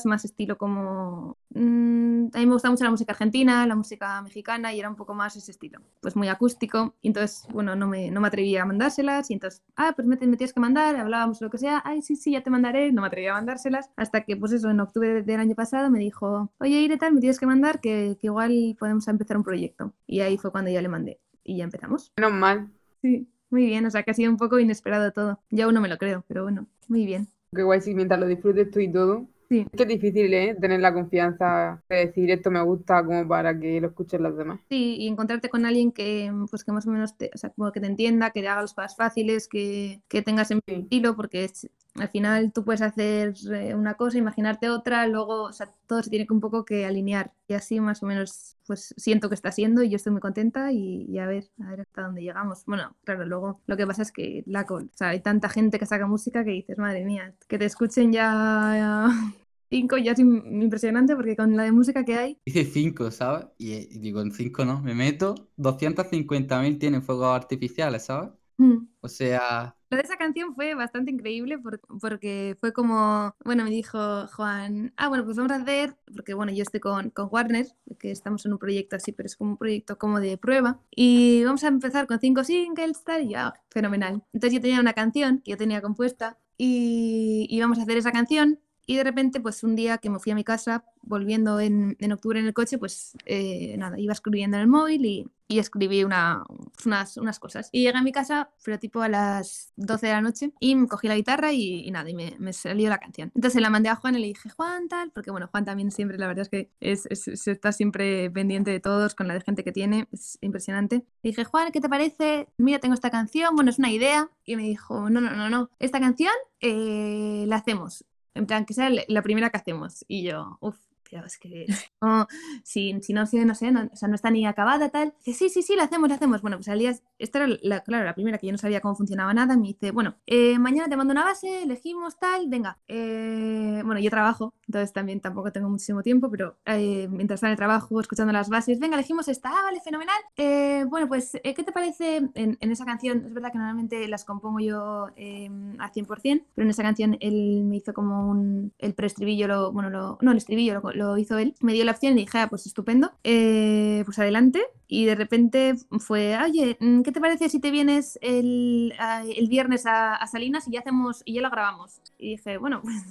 más 0.05 0.25
estilo 0.25 0.57
como... 0.57 1.37
mm, 1.49 2.27
a 2.33 2.39
mí 2.39 2.45
me 2.45 2.53
gusta 2.53 2.69
mucho 2.69 2.83
la 2.83 2.91
música 2.91 3.11
argentina, 3.13 3.65
la 3.65 3.75
música 3.75 4.21
mexicana 4.21 4.73
y 4.73 4.79
era 4.79 4.89
un 4.89 4.95
poco 4.95 5.13
más 5.13 5.35
ese 5.35 5.51
estilo, 5.51 5.79
pues 6.01 6.15
muy 6.15 6.27
acústico. 6.27 6.95
Y 7.01 7.07
entonces, 7.07 7.47
bueno, 7.51 7.75
no 7.75 7.87
me, 7.87 8.11
no 8.11 8.21
me 8.21 8.27
atrevía 8.27 8.63
a 8.63 8.65
mandárselas 8.65 9.29
y 9.29 9.33
entonces, 9.33 9.63
ah, 9.75 9.93
pues 9.95 10.07
me, 10.07 10.15
me 10.15 10.37
tienes 10.37 10.53
que 10.53 10.59
mandar, 10.59 10.95
hablábamos 10.95 11.41
lo 11.41 11.49
que 11.49 11.57
sea, 11.57 11.81
ay, 11.85 12.01
sí, 12.01 12.15
sí, 12.15 12.31
ya 12.31 12.43
te 12.43 12.49
mandaré, 12.49 12.91
no 12.91 13.01
me 13.01 13.07
atrevía 13.07 13.31
a 13.31 13.35
mandárselas, 13.35 13.89
hasta 13.95 14.21
que, 14.21 14.37
pues 14.37 14.51
eso, 14.51 14.69
en 14.69 14.79
octubre 14.79 15.23
del 15.23 15.39
año 15.39 15.55
pasado 15.55 15.89
me 15.89 15.99
dijo, 15.99 16.51
oye, 16.59 16.81
Ire, 16.81 16.97
tal, 16.97 17.13
me 17.13 17.19
tienes 17.19 17.39
que 17.39 17.45
mandar, 17.45 17.79
que, 17.81 18.17
que 18.19 18.27
igual 18.27 18.75
podemos 18.79 19.07
empezar 19.07 19.37
un 19.37 19.43
proyecto. 19.43 19.93
Y 20.07 20.21
ahí 20.21 20.37
fue 20.37 20.51
cuando 20.51 20.71
ya 20.71 20.81
le 20.81 20.89
mandé 20.89 21.19
y 21.43 21.57
ya 21.57 21.63
empezamos. 21.63 22.11
Menos 22.17 22.33
mal. 22.33 22.71
Sí, 23.01 23.27
muy 23.49 23.65
bien, 23.65 23.85
o 23.85 23.91
sea 23.91 24.03
que 24.03 24.11
ha 24.11 24.13
sido 24.13 24.31
un 24.31 24.37
poco 24.37 24.59
inesperado 24.59 25.11
todo. 25.11 25.39
Ya 25.49 25.65
aún 25.65 25.73
no 25.73 25.81
me 25.81 25.87
lo 25.87 25.97
creo, 25.97 26.23
pero 26.27 26.43
bueno, 26.43 26.67
muy 26.87 27.05
bien. 27.05 27.27
Qué 27.55 27.63
guay 27.63 27.81
si 27.81 27.95
mientras 27.95 28.19
lo 28.19 28.27
disfrutes 28.27 28.69
tú 28.69 28.79
y 28.79 28.91
todo. 28.91 29.27
Sí. 29.49 29.61
Es 29.61 29.77
que 29.77 29.83
es 29.83 29.89
difícil, 29.89 30.31
¿eh? 30.33 30.55
Tener 30.61 30.79
la 30.79 30.93
confianza 30.93 31.81
de 31.89 31.95
decir 32.07 32.29
esto 32.29 32.51
me 32.51 32.61
gusta 32.61 33.03
como 33.03 33.27
para 33.27 33.59
que 33.59 33.81
lo 33.81 33.87
escuchen 33.87 34.21
los 34.21 34.37
demás. 34.37 34.59
Sí, 34.69 34.97
y 34.99 35.07
encontrarte 35.07 35.49
con 35.49 35.65
alguien 35.65 35.91
que, 35.91 36.31
pues, 36.51 36.63
que 36.63 36.71
más 36.71 36.85
o 36.85 36.91
menos 36.91 37.17
te, 37.17 37.31
o 37.33 37.37
sea, 37.37 37.49
como 37.49 37.71
que 37.71 37.79
te 37.81 37.87
entienda, 37.87 38.29
que 38.29 38.41
te 38.41 38.47
haga 38.47 38.61
las 38.61 38.75
cosas 38.75 38.95
fáciles, 38.95 39.47
que, 39.47 40.01
que 40.07 40.21
tengas 40.21 40.51
en 40.51 40.61
Sí. 40.67 40.75
estilo, 40.75 41.15
porque 41.15 41.45
es- 41.45 41.67
al 41.95 42.09
final 42.09 42.51
tú 42.53 42.63
puedes 42.63 42.81
hacer 42.81 43.33
eh, 43.53 43.75
una 43.75 43.95
cosa, 43.95 44.17
imaginarte 44.17 44.69
otra, 44.69 45.05
luego, 45.07 45.43
o 45.43 45.53
sea, 45.53 45.69
todo 45.87 46.01
se 46.03 46.09
tiene 46.09 46.25
que 46.27 46.33
un 46.33 46.39
poco 46.41 46.63
que 46.65 46.85
alinear. 46.85 47.33
Y 47.47 47.53
así 47.55 47.79
más 47.79 48.03
o 48.03 48.05
menos, 48.05 48.57
pues 48.67 48.93
siento 48.97 49.27
que 49.29 49.35
está 49.35 49.51
siendo 49.51 49.83
y 49.83 49.89
yo 49.89 49.95
estoy 49.97 50.11
muy 50.13 50.21
contenta 50.21 50.71
y, 50.71 51.05
y 51.09 51.19
a 51.19 51.25
ver, 51.27 51.49
a 51.65 51.69
ver 51.71 51.81
hasta 51.81 52.03
dónde 52.03 52.21
llegamos. 52.21 52.63
Bueno, 52.65 52.95
claro, 53.03 53.25
luego 53.25 53.61
lo 53.67 53.75
que 53.77 53.87
pasa 53.87 54.03
es 54.03 54.11
que 54.11 54.43
la, 54.45 54.65
co- 54.65 54.75
o 54.77 54.89
sea, 54.95 55.09
hay 55.09 55.21
tanta 55.21 55.49
gente 55.49 55.79
que 55.79 55.85
saca 55.85 56.07
música 56.07 56.43
que 56.43 56.51
dices, 56.51 56.77
madre 56.77 57.03
mía, 57.05 57.35
que 57.47 57.57
te 57.57 57.65
escuchen 57.65 58.11
ya 58.13 59.07
cinco 59.69 59.97
ya 59.97 60.13
es 60.13 60.19
im- 60.19 60.61
impresionante 60.63 61.15
porque 61.15 61.35
con 61.35 61.55
la 61.57 61.63
de 61.63 61.71
música 61.71 62.05
que 62.05 62.15
hay, 62.17 62.39
Dice 62.45 62.65
5, 62.65 63.11
¿sabes? 63.11 63.45
Y, 63.57 63.73
y 63.95 63.99
digo, 63.99 64.21
en 64.21 64.31
5 64.31 64.65
no, 64.65 64.81
me 64.81 64.95
meto, 64.95 65.51
250.000 65.55 66.79
tienen 66.79 67.03
fuegos 67.03 67.27
artificiales, 67.35 68.05
¿sabes? 68.05 68.31
mm, 68.59 68.87
O 69.01 69.09
sea, 69.09 69.77
Lo 69.91 69.97
de 69.97 70.03
esa 70.03 70.17
canción 70.17 70.53
fue 70.53 70.75
bastante 70.75 71.09
increíble 71.11 71.57
por- 71.57 71.79
porque 71.99 72.55
fue 72.59 72.73
como, 72.73 73.35
bueno, 73.43 73.63
me 73.63 73.71
dijo 73.71 74.27
Juan, 74.27 74.93
ah, 74.97 75.07
bueno, 75.07 75.25
pues 75.25 75.35
vamos 75.37 75.51
a 75.51 75.55
hacer, 75.55 75.95
porque 76.15 76.35
bueno, 76.35 76.51
yo 76.51 76.61
estoy 76.61 76.79
con, 76.79 77.09
con 77.09 77.27
Warner, 77.31 77.65
que 77.97 78.11
estamos 78.11 78.45
en 78.45 78.53
un 78.53 78.59
proyecto 78.59 78.95
así, 78.97 79.11
pero 79.13 79.25
es 79.25 79.35
como 79.35 79.51
un 79.51 79.57
proyecto 79.57 79.97
como 79.97 80.19
de 80.19 80.37
prueba, 80.37 80.79
y 80.95 81.43
vamos 81.43 81.63
a 81.63 81.69
empezar 81.69 82.05
con 82.05 82.19
cinco 82.19 82.43
singles, 82.43 83.03
tal, 83.03 83.23
y 83.23 83.29
ya, 83.29 83.53
fenomenal. 83.71 84.23
Entonces 84.31 84.53
yo 84.55 84.61
tenía 84.61 84.79
una 84.79 84.93
canción 84.93 85.41
que 85.43 85.51
yo 85.51 85.57
tenía 85.57 85.81
compuesta 85.81 86.37
y 86.57 87.47
íbamos 87.49 87.79
a 87.79 87.83
hacer 87.83 87.97
esa 87.97 88.11
canción. 88.11 88.59
Y 88.89 88.95
de 88.95 89.03
repente, 89.03 89.39
pues 89.39 89.63
un 89.63 89.75
día 89.75 89.99
que 89.99 90.09
me 90.09 90.17
fui 90.17 90.31
a 90.31 90.35
mi 90.35 90.43
casa, 90.43 90.83
volviendo 91.03 91.59
en, 91.59 91.95
en 91.99 92.11
octubre 92.11 92.39
en 92.39 92.47
el 92.47 92.55
coche, 92.55 92.79
pues 92.79 93.11
eh, 93.25 93.75
nada, 93.77 93.99
iba 93.99 94.13
escribiendo 94.13 94.57
en 94.57 94.61
el 94.61 94.67
móvil 94.67 95.05
y, 95.05 95.27
y 95.47 95.59
escribí 95.59 96.03
una, 96.03 96.43
unas, 96.85 97.15
unas 97.17 97.37
cosas. 97.37 97.69
Y 97.71 97.83
llegué 97.83 97.99
a 97.99 98.01
mi 98.01 98.11
casa, 98.11 98.49
pero 98.65 98.79
tipo 98.79 99.03
a 99.03 99.07
las 99.07 99.73
12 99.75 100.07
de 100.07 100.13
la 100.13 100.21
noche, 100.21 100.53
y 100.59 100.75
me 100.75 100.87
cogí 100.87 101.07
la 101.07 101.15
guitarra 101.15 101.53
y, 101.53 101.87
y 101.87 101.91
nada, 101.91 102.09
y 102.09 102.15
me, 102.15 102.51
salió 102.51 102.89
la 102.89 102.97
canción. 102.97 103.31
Entonces 103.35 103.61
la 103.61 103.69
mandé 103.69 103.89
a 103.89 103.95
Juan 103.95 104.15
y 104.15 104.19
le 104.21 104.25
dije, 104.27 104.49
Juan, 104.49 104.87
tal, 104.87 105.11
porque 105.11 105.29
bueno, 105.29 105.47
Juan 105.51 105.65
también 105.65 105.91
siempre, 105.91 106.17
la 106.17 106.25
verdad 106.25 106.41
es 106.41 106.49
que 106.49 106.71
es, 106.79 107.05
es- 107.11 107.27
es- 107.27 107.47
está 107.47 107.71
siempre 107.71 108.31
pendiente 108.31 108.71
de 108.71 108.79
todos, 108.79 109.13
con 109.13 109.27
la 109.27 109.39
gente 109.41 109.63
que 109.63 109.71
tiene, 109.71 110.07
es 110.11 110.39
impresionante. 110.41 111.05
Le 111.21 111.29
dije, 111.29 111.43
Juan, 111.43 111.71
¿qué 111.71 111.79
te 111.79 111.89
parece? 111.89 112.47
Mira, 112.57 112.79
tengo 112.79 112.95
esta 112.95 113.11
canción, 113.11 113.53
bueno, 113.55 113.69
es 113.69 113.77
una 113.77 113.91
idea. 113.91 114.31
Y 114.45 114.55
me 114.55 114.63
dijo, 114.63 115.11
no, 115.11 115.21
no, 115.21 115.29
no, 115.35 115.47
no, 115.47 115.69
esta 115.77 115.99
canción 115.99 116.31
eh, 116.59 117.45
la 117.47 117.57
hacemos. 117.57 118.03
En 118.39 118.45
plan, 118.47 118.65
que 118.65 118.73
sea 118.73 118.89
la- 118.89 119.03
primera 119.21 119.49
que 119.49 119.57
hacemos. 119.57 120.05
Y 120.07 120.23
yo, 120.23 120.57
uff, 120.61 120.79
es 121.11 121.37
que 121.37 121.65
si, 122.63 122.99
si 123.01 123.13
no, 123.13 123.25
si 123.25 123.43
no 123.45 123.55
sé, 123.55 123.69
o 123.69 123.95
sea, 123.95 124.07
no 124.07 124.15
está 124.15 124.31
ni 124.31 124.45
acabada, 124.45 124.89
tal. 124.89 125.13
Dice, 125.25 125.37
sí, 125.37 125.49
sí, 125.49 125.61
sí, 125.61 125.75
la 125.75 125.83
hacemos, 125.83 126.09
la 126.09 126.15
hacemos. 126.15 126.41
Bueno, 126.41 126.57
pues 126.57 126.67
al 126.69 126.79
día, 126.79 126.93
esta 127.17 127.43
era 127.43 127.57
la, 127.61 127.81
claro, 127.81 128.05
la 128.05 128.13
primera 128.15 128.37
que 128.37 128.47
yo 128.47 128.51
no 128.51 128.57
sabía 128.57 128.81
cómo 128.81 128.95
funcionaba 128.95 129.33
nada. 129.33 129.57
Me 129.57 129.67
dice, 129.67 129.91
bueno, 129.91 130.15
eh, 130.25 130.57
mañana 130.59 130.89
te 130.89 130.97
mando 130.97 131.11
una 131.11 131.23
base, 131.23 131.63
elegimos 131.63 132.17
tal, 132.19 132.47
venga. 132.47 132.77
eh, 132.87 133.81
bueno, 133.85 133.99
yo 134.01 134.09
trabajo, 134.09 134.53
entonces 134.67 134.93
también 134.93 135.19
tampoco 135.19 135.51
tengo 135.51 135.69
muchísimo 135.69 136.03
tiempo, 136.03 136.29
pero 136.29 136.57
eh, 136.65 137.07
mientras 137.09 137.37
está 137.37 137.47
en 137.47 137.51
el 137.51 137.57
trabajo, 137.57 137.99
escuchando 137.99 138.33
las 138.33 138.49
bases, 138.49 138.79
venga, 138.79 138.95
elegimos 138.95 139.27
esta, 139.27 139.49
ah, 139.49 139.63
vale, 139.63 139.81
fenomenal. 139.81 140.17
Eh, 140.37 140.85
bueno, 140.87 141.07
pues, 141.07 141.31
¿qué 141.43 141.63
te 141.63 141.71
parece 141.71 142.29
en, 142.35 142.57
esa 142.59 142.85
canción? 142.85 143.25
Es 143.25 143.33
verdad 143.33 143.51
que 143.51 143.57
normalmente 143.57 144.07
las 144.07 144.25
compongo 144.25 144.59
yo 144.59 145.05
al 145.05 145.91
100%, 145.91 146.45
pero 146.55 146.65
en 146.65 146.69
esa 146.69 146.83
canción 146.83 147.17
él 147.19 147.63
me 147.65 147.77
hizo 147.77 147.93
como 147.93 148.29
un, 148.29 148.73
el 148.77 148.93
preestribillo, 148.93 149.47
lo, 149.47 149.71
bueno, 149.71 149.89
lo, 149.89 150.17
no, 150.21 150.31
el 150.31 150.37
estribillo 150.37 150.81
lo, 150.93 150.93
lo 150.99 151.17
hizo 151.17 151.37
él. 151.39 151.55
Me 151.61 151.73
dio 151.73 151.85
la 151.85 151.91
opción 151.93 152.13
y 152.13 152.21
dije, 152.21 152.37
ah, 152.39 152.47
pues 152.49 152.65
estupendo, 152.67 153.11
eh, 153.23 154.03
pues 154.05 154.19
adelante. 154.19 154.61
Y 154.87 155.05
de 155.05 155.15
repente 155.15 155.75
fue, 155.99 156.37
oye, 156.43 156.77
mm, 156.79 157.01
¿qué 157.01 157.11
te 157.11 157.21
parece 157.21 157.49
si 157.49 157.59
te 157.59 157.71
vienes 157.71 158.19
el, 158.21 158.93
el 159.35 159.47
viernes 159.49 159.85
a, 159.85 160.15
a 160.15 160.27
Salinas 160.27 160.67
y 160.67 160.71
ya 160.71 160.79
hacemos, 160.81 161.21
y 161.25 161.35
ya 161.35 161.41
lo 161.41 161.49
grabamos? 161.49 162.01
Y 162.17 162.31
dije, 162.31 162.57
bueno, 162.57 162.81
pues, 162.83 163.03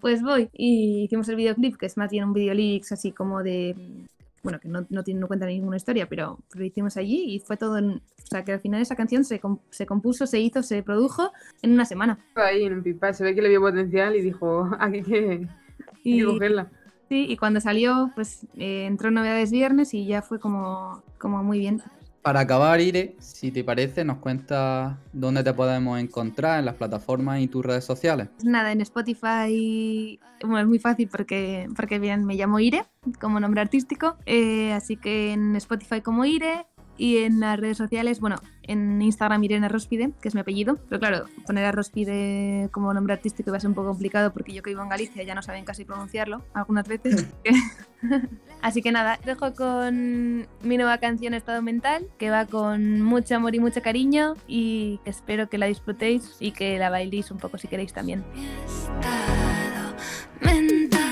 pues 0.00 0.22
voy. 0.22 0.50
Y 0.52 1.04
hicimos 1.04 1.28
el 1.28 1.36
videoclip, 1.36 1.76
que 1.76 1.86
es 1.86 1.96
más 1.96 2.10
bien 2.10 2.24
un 2.24 2.32
video 2.34 2.54
lyrics 2.54 2.92
así 2.92 3.12
como 3.12 3.42
de 3.42 3.76
bueno, 4.42 4.58
que 4.58 4.68
no, 4.68 4.86
no 4.88 5.04
tiene 5.04 5.20
no 5.20 5.28
cuenta 5.28 5.44
ninguna 5.46 5.76
historia, 5.76 6.08
pero 6.08 6.38
lo 6.54 6.64
hicimos 6.64 6.96
allí 6.96 7.24
y 7.34 7.40
fue 7.40 7.58
todo 7.58 7.76
en, 7.78 7.90
o 7.90 8.26
sea, 8.26 8.42
que 8.44 8.52
al 8.52 8.60
final 8.60 8.80
esa 8.80 8.96
canción 8.96 9.22
se, 9.24 9.38
com- 9.38 9.58
se 9.70 9.84
compuso, 9.86 10.26
se 10.26 10.40
hizo, 10.40 10.62
se 10.62 10.82
produjo 10.82 11.30
en 11.62 11.72
una 11.72 11.84
semana. 11.84 12.18
Ahí 12.34 12.64
en 12.64 12.74
un 12.74 12.82
pipa, 12.82 13.12
se 13.12 13.24
ve 13.24 13.34
que 13.34 13.42
le 13.42 13.48
vio 13.48 13.60
potencial 13.60 14.16
y 14.16 14.22
dijo, 14.22 14.68
aquí 14.80 14.98
hay 14.98 15.02
que, 15.02 15.48
hay 16.04 16.18
que 16.18 16.18
Y, 16.18 16.22
cogerla. 16.24 16.70
Sí, 17.10 17.26
y 17.28 17.36
cuando 17.36 17.60
salió, 17.60 18.10
pues 18.14 18.46
eh, 18.56 18.86
entró 18.86 19.10
Novedades 19.10 19.50
Viernes 19.50 19.92
y 19.92 20.06
ya 20.06 20.22
fue 20.22 20.38
como, 20.38 21.02
como 21.18 21.42
muy 21.42 21.58
bien. 21.58 21.82
para 22.22 22.40
acabar, 22.40 22.80
Ire, 22.80 23.16
si 23.18 23.50
te 23.50 23.64
parece, 23.64 24.04
nos 24.04 24.18
cuentas 24.18 24.94
dónde 25.12 25.42
te 25.42 25.52
podemos 25.52 25.98
encontrar 25.98 26.60
en 26.60 26.66
las 26.66 26.76
plataformas 26.76 27.40
y 27.40 27.48
tus 27.48 27.64
redes 27.66 27.84
sociales. 27.84 28.28
Pues 28.36 28.44
nada, 28.44 28.70
en 28.70 28.80
Spotify, 28.82 30.20
bueno, 30.42 30.60
es 30.60 30.66
muy 30.66 30.78
fácil 30.78 31.08
porque, 31.08 31.66
porque 31.74 31.98
bien, 31.98 32.24
me 32.24 32.36
llamo 32.36 32.60
Ire 32.60 32.84
como 33.20 33.40
nombre 33.40 33.60
artístico, 33.60 34.16
eh, 34.26 34.72
así 34.72 34.96
que 34.96 35.32
en 35.32 35.56
Spotify 35.56 36.02
como 36.02 36.24
Ire 36.24 36.66
Y 37.00 37.24
en 37.24 37.40
las 37.40 37.58
redes 37.58 37.78
sociales, 37.78 38.20
bueno, 38.20 38.36
en 38.62 39.00
Instagram 39.00 39.42
Irene 39.42 39.70
Rospide, 39.70 40.10
que 40.20 40.28
es 40.28 40.34
mi 40.34 40.42
apellido. 40.42 40.76
Pero 40.90 41.00
claro, 41.00 41.24
poner 41.46 41.64
a 41.64 41.72
Rospide 41.72 42.68
como 42.72 42.92
nombre 42.92 43.14
artístico 43.14 43.50
va 43.50 43.56
a 43.56 43.60
ser 43.60 43.68
un 43.68 43.74
poco 43.74 43.88
complicado 43.88 44.34
porque 44.34 44.52
yo 44.52 44.62
que 44.62 44.68
vivo 44.68 44.82
en 44.82 44.90
Galicia 44.90 45.22
ya 45.22 45.34
no 45.34 45.40
saben 45.40 45.64
casi 45.64 45.86
pronunciarlo 45.86 46.44
algunas 46.52 46.86
veces. 46.86 47.26
Así 48.60 48.82
que 48.82 48.92
nada, 48.92 49.18
dejo 49.24 49.54
con 49.54 50.46
mi 50.62 50.76
nueva 50.76 50.98
canción 50.98 51.32
Estado 51.32 51.62
Mental, 51.62 52.06
que 52.18 52.28
va 52.28 52.44
con 52.44 53.00
mucho 53.00 53.34
amor 53.34 53.54
y 53.54 53.60
mucho 53.60 53.80
cariño 53.80 54.34
y 54.46 55.00
espero 55.06 55.48
que 55.48 55.56
la 55.56 55.64
disfrutéis 55.64 56.36
y 56.38 56.52
que 56.52 56.78
la 56.78 56.90
bailéis 56.90 57.30
un 57.30 57.38
poco 57.38 57.56
si 57.56 57.66
queréis 57.66 57.94
también. 57.94 58.22
Estado 58.66 59.96
mental. 60.42 61.09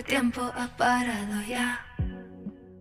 El 0.00 0.06
tiempo 0.06 0.40
ha 0.40 0.76
parado 0.78 1.42
ya. 1.46 1.78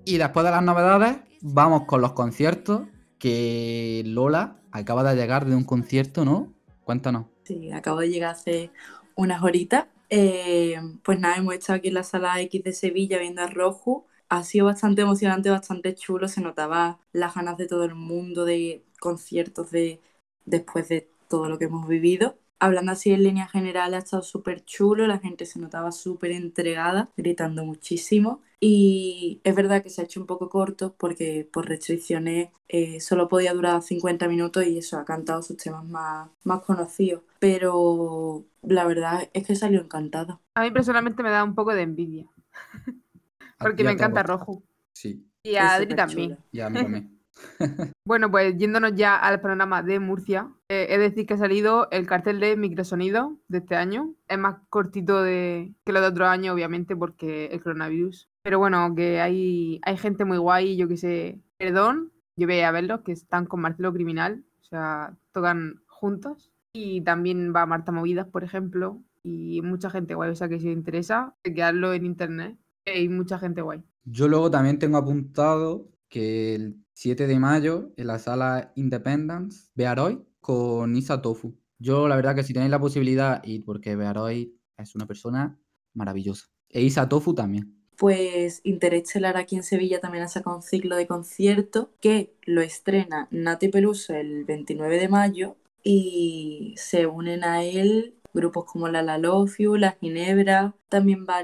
Y 0.06 0.18
después 0.18 0.46
de 0.46 0.52
las 0.52 0.64
novedades, 0.64 1.18
vamos 1.42 1.84
con 1.86 2.02
los 2.02 2.14
conciertos. 2.14 2.84
Que 3.18 4.04
Lola 4.06 4.62
acaba 4.72 5.04
de 5.04 5.20
llegar 5.20 5.46
de 5.46 5.54
un 5.54 5.66
concierto, 5.66 6.24
¿no? 6.24 6.54
Cuéntanos. 6.86 7.26
Sí, 7.44 7.72
acabo 7.74 8.00
de 8.00 8.10
llegar 8.10 8.32
hace 8.32 8.72
unas 9.16 9.44
horitas. 9.44 9.88
Eh, 10.10 10.80
pues 11.04 11.20
nada, 11.20 11.36
hemos 11.36 11.54
estado 11.54 11.78
aquí 11.78 11.90
en 11.90 11.96
la 11.96 12.04
sala 12.04 12.40
X 12.40 12.64
de 12.64 12.72
Sevilla 12.72 13.20
viendo 13.20 13.42
a 13.42 13.48
Roju. 13.48 14.06
Ha 14.30 14.44
sido 14.46 14.68
bastante 14.68 15.02
emocionante, 15.02 15.50
bastante 15.50 15.94
chulo. 15.96 16.30
Se 16.30 16.40
notaba 16.40 17.00
las 17.12 17.36
ganas 17.36 17.58
de 17.58 17.68
todo 17.68 17.84
el 17.84 17.96
mundo 17.96 18.46
de 18.46 18.86
conciertos 19.02 19.72
de, 19.72 20.00
después 20.46 20.88
de 20.88 21.10
todo 21.28 21.50
lo 21.50 21.60
que 21.60 21.66
hemos 21.66 21.86
vivido. 21.86 22.38
Hablando 22.60 22.92
así 22.92 23.12
en 23.12 23.24
línea 23.24 23.48
general, 23.48 23.94
ha 23.94 24.00
estado 24.00 24.22
súper 24.24 24.64
chulo. 24.66 25.08
La 25.08 25.20
gente 25.20 25.46
se 25.46 25.60
notaba 25.60 25.92
súper 25.92 26.32
entregada, 26.32 27.10
gritando 27.18 27.64
muchísimo. 27.66 28.42
Y 28.60 29.40
es 29.46 29.56
verdad 29.56 29.82
que 29.84 29.90
se 29.90 30.02
ha 30.02 30.04
hecho 30.04 30.20
un 30.20 30.28
poco 30.28 30.50
corto 30.50 30.94
porque 30.98 31.48
por 31.52 31.68
restricciones 31.70 32.50
eh, 32.68 33.00
solo 33.00 33.30
podía 33.30 33.54
durar 33.54 33.82
50 33.82 34.28
minutos 34.28 34.66
y 34.66 34.78
eso 34.78 34.98
ha 35.00 35.06
cantado 35.06 35.42
sus 35.42 35.56
temas 35.58 35.86
más, 35.86 36.30
más 36.44 36.62
conocidos. 36.64 37.24
Pero 37.40 38.46
la 38.62 38.86
verdad 38.86 39.30
es 39.34 39.48
que 39.48 39.56
salió 39.56 39.80
encantada. 39.82 40.42
A 40.56 40.62
mí 40.62 40.72
personalmente 40.72 41.24
me 41.24 41.30
da 41.32 41.44
un 41.44 41.56
poco 41.56 41.74
de 41.74 41.84
envidia. 41.84 42.26
A 43.60 43.64
Porque 43.64 43.84
me 43.84 43.92
encanta. 43.92 44.24
Rojo. 44.24 44.64
Sí, 44.94 45.26
Y 45.44 45.56
a 45.56 45.74
Adri 45.76 45.96
también. 45.96 46.38
y 46.52 46.60
a 46.60 46.70
mí 46.70 46.80
también. 46.80 47.16
Bueno, 48.06 48.32
pues 48.32 48.58
yéndonos 48.58 48.94
ya 48.96 49.16
al 49.16 49.40
programa 49.40 49.84
de 49.84 50.00
Murcia, 50.00 50.52
eh, 50.70 50.88
es 50.90 51.00
decir 51.00 51.26
que 51.26 51.36
ha 51.36 51.38
salido 51.38 51.88
el 51.92 52.08
cartel 52.08 52.40
de 52.40 52.58
microsonido 52.58 53.38
de 53.48 53.60
este 53.60 53.76
año. 53.76 54.16
Es 54.28 54.38
más 54.38 54.58
cortito 54.70 55.22
de, 55.22 55.74
que 55.86 55.92
lo 55.92 56.02
de 56.02 56.08
otro 56.08 56.26
año, 56.28 56.54
obviamente, 56.54 56.96
porque 56.96 57.46
el 57.48 57.62
coronavirus. 57.62 58.30
Pero 58.42 58.60
bueno, 58.60 58.96
que 58.96 59.22
hay, 59.22 59.80
hay 59.84 59.98
gente 59.98 60.26
muy 60.26 60.38
guay, 60.38 60.76
yo 60.76 60.88
que 60.88 60.98
sé. 60.98 61.40
Perdón, 61.58 62.12
yo 62.36 62.48
voy 62.48 62.62
a 62.62 62.72
verlos, 62.72 63.02
que 63.02 63.12
están 63.12 63.46
con 63.46 63.62
Marcelo 63.62 63.94
Criminal, 63.94 64.44
o 64.62 64.64
sea, 64.64 65.16
tocan 65.32 65.82
juntos. 65.88 66.52
Y 66.74 67.02
también 67.02 67.54
va 67.56 67.66
Marta 67.66 67.92
Movidas, 67.92 68.28
por 68.28 68.44
ejemplo, 68.44 69.02
y 69.24 69.62
mucha 69.62 69.90
gente 69.90 70.16
guay, 70.16 70.32
o 70.32 70.36
sea 70.36 70.48
que 70.48 70.60
si 70.60 70.68
os 70.68 70.74
interesa, 70.74 71.36
chequeadlo 71.44 71.94
en 71.94 72.06
internet. 72.06 72.58
Hay 72.86 73.10
mucha 73.10 73.38
gente 73.38 73.62
guay. 73.62 73.84
Yo 74.06 74.28
luego 74.28 74.50
también 74.50 74.80
tengo 74.80 74.98
apuntado 74.98 75.90
que 76.10 76.56
el 76.56 76.84
7 76.94 77.28
de 77.28 77.40
mayo 77.40 77.94
en 77.96 78.08
la 78.08 78.20
sala 78.20 78.74
Independence, 78.76 79.70
Bearoy 79.76 80.22
con 80.42 80.96
Isa 80.96 81.22
Tofu. 81.22 81.58
Yo 81.78 82.08
la 82.08 82.16
verdad 82.16 82.36
que 82.36 82.44
si 82.44 82.54
tenéis 82.54 82.72
la 82.72 82.80
posibilidad, 82.80 83.42
y 83.44 83.60
porque 83.60 83.96
Bearoy 83.96 84.54
es 84.78 84.96
una 84.96 85.06
persona 85.06 85.58
maravillosa. 85.94 86.48
E 86.70 86.82
Isa 86.82 87.08
Tofu 87.08 87.34
también. 87.34 87.76
Pues 87.98 88.62
Interestelar 88.64 89.38
aquí 89.38 89.56
en 89.56 89.64
Sevilla 89.64 90.00
también 90.00 90.24
ha 90.24 90.30
sacado 90.30 90.56
un 90.56 90.62
ciclo 90.62 90.96
de 90.96 91.08
conciertos 91.08 91.90
que 92.00 92.34
lo 92.46 92.62
estrena 92.62 93.28
Nati 93.32 93.68
Peluso 93.70 94.14
el 94.14 94.46
29 94.46 95.00
de 95.00 95.10
mayo 95.10 95.58
y 95.84 96.74
se 96.78 97.08
unen 97.08 97.44
a 97.44 97.64
él 97.64 98.16
grupos 98.34 98.66
como 98.66 98.88
la 98.88 99.02
La 99.02 99.18
Love 99.18 99.58
You, 99.58 99.76
La 99.76 99.98
Ginebra, 100.00 100.76
también 100.88 101.26
va 101.28 101.44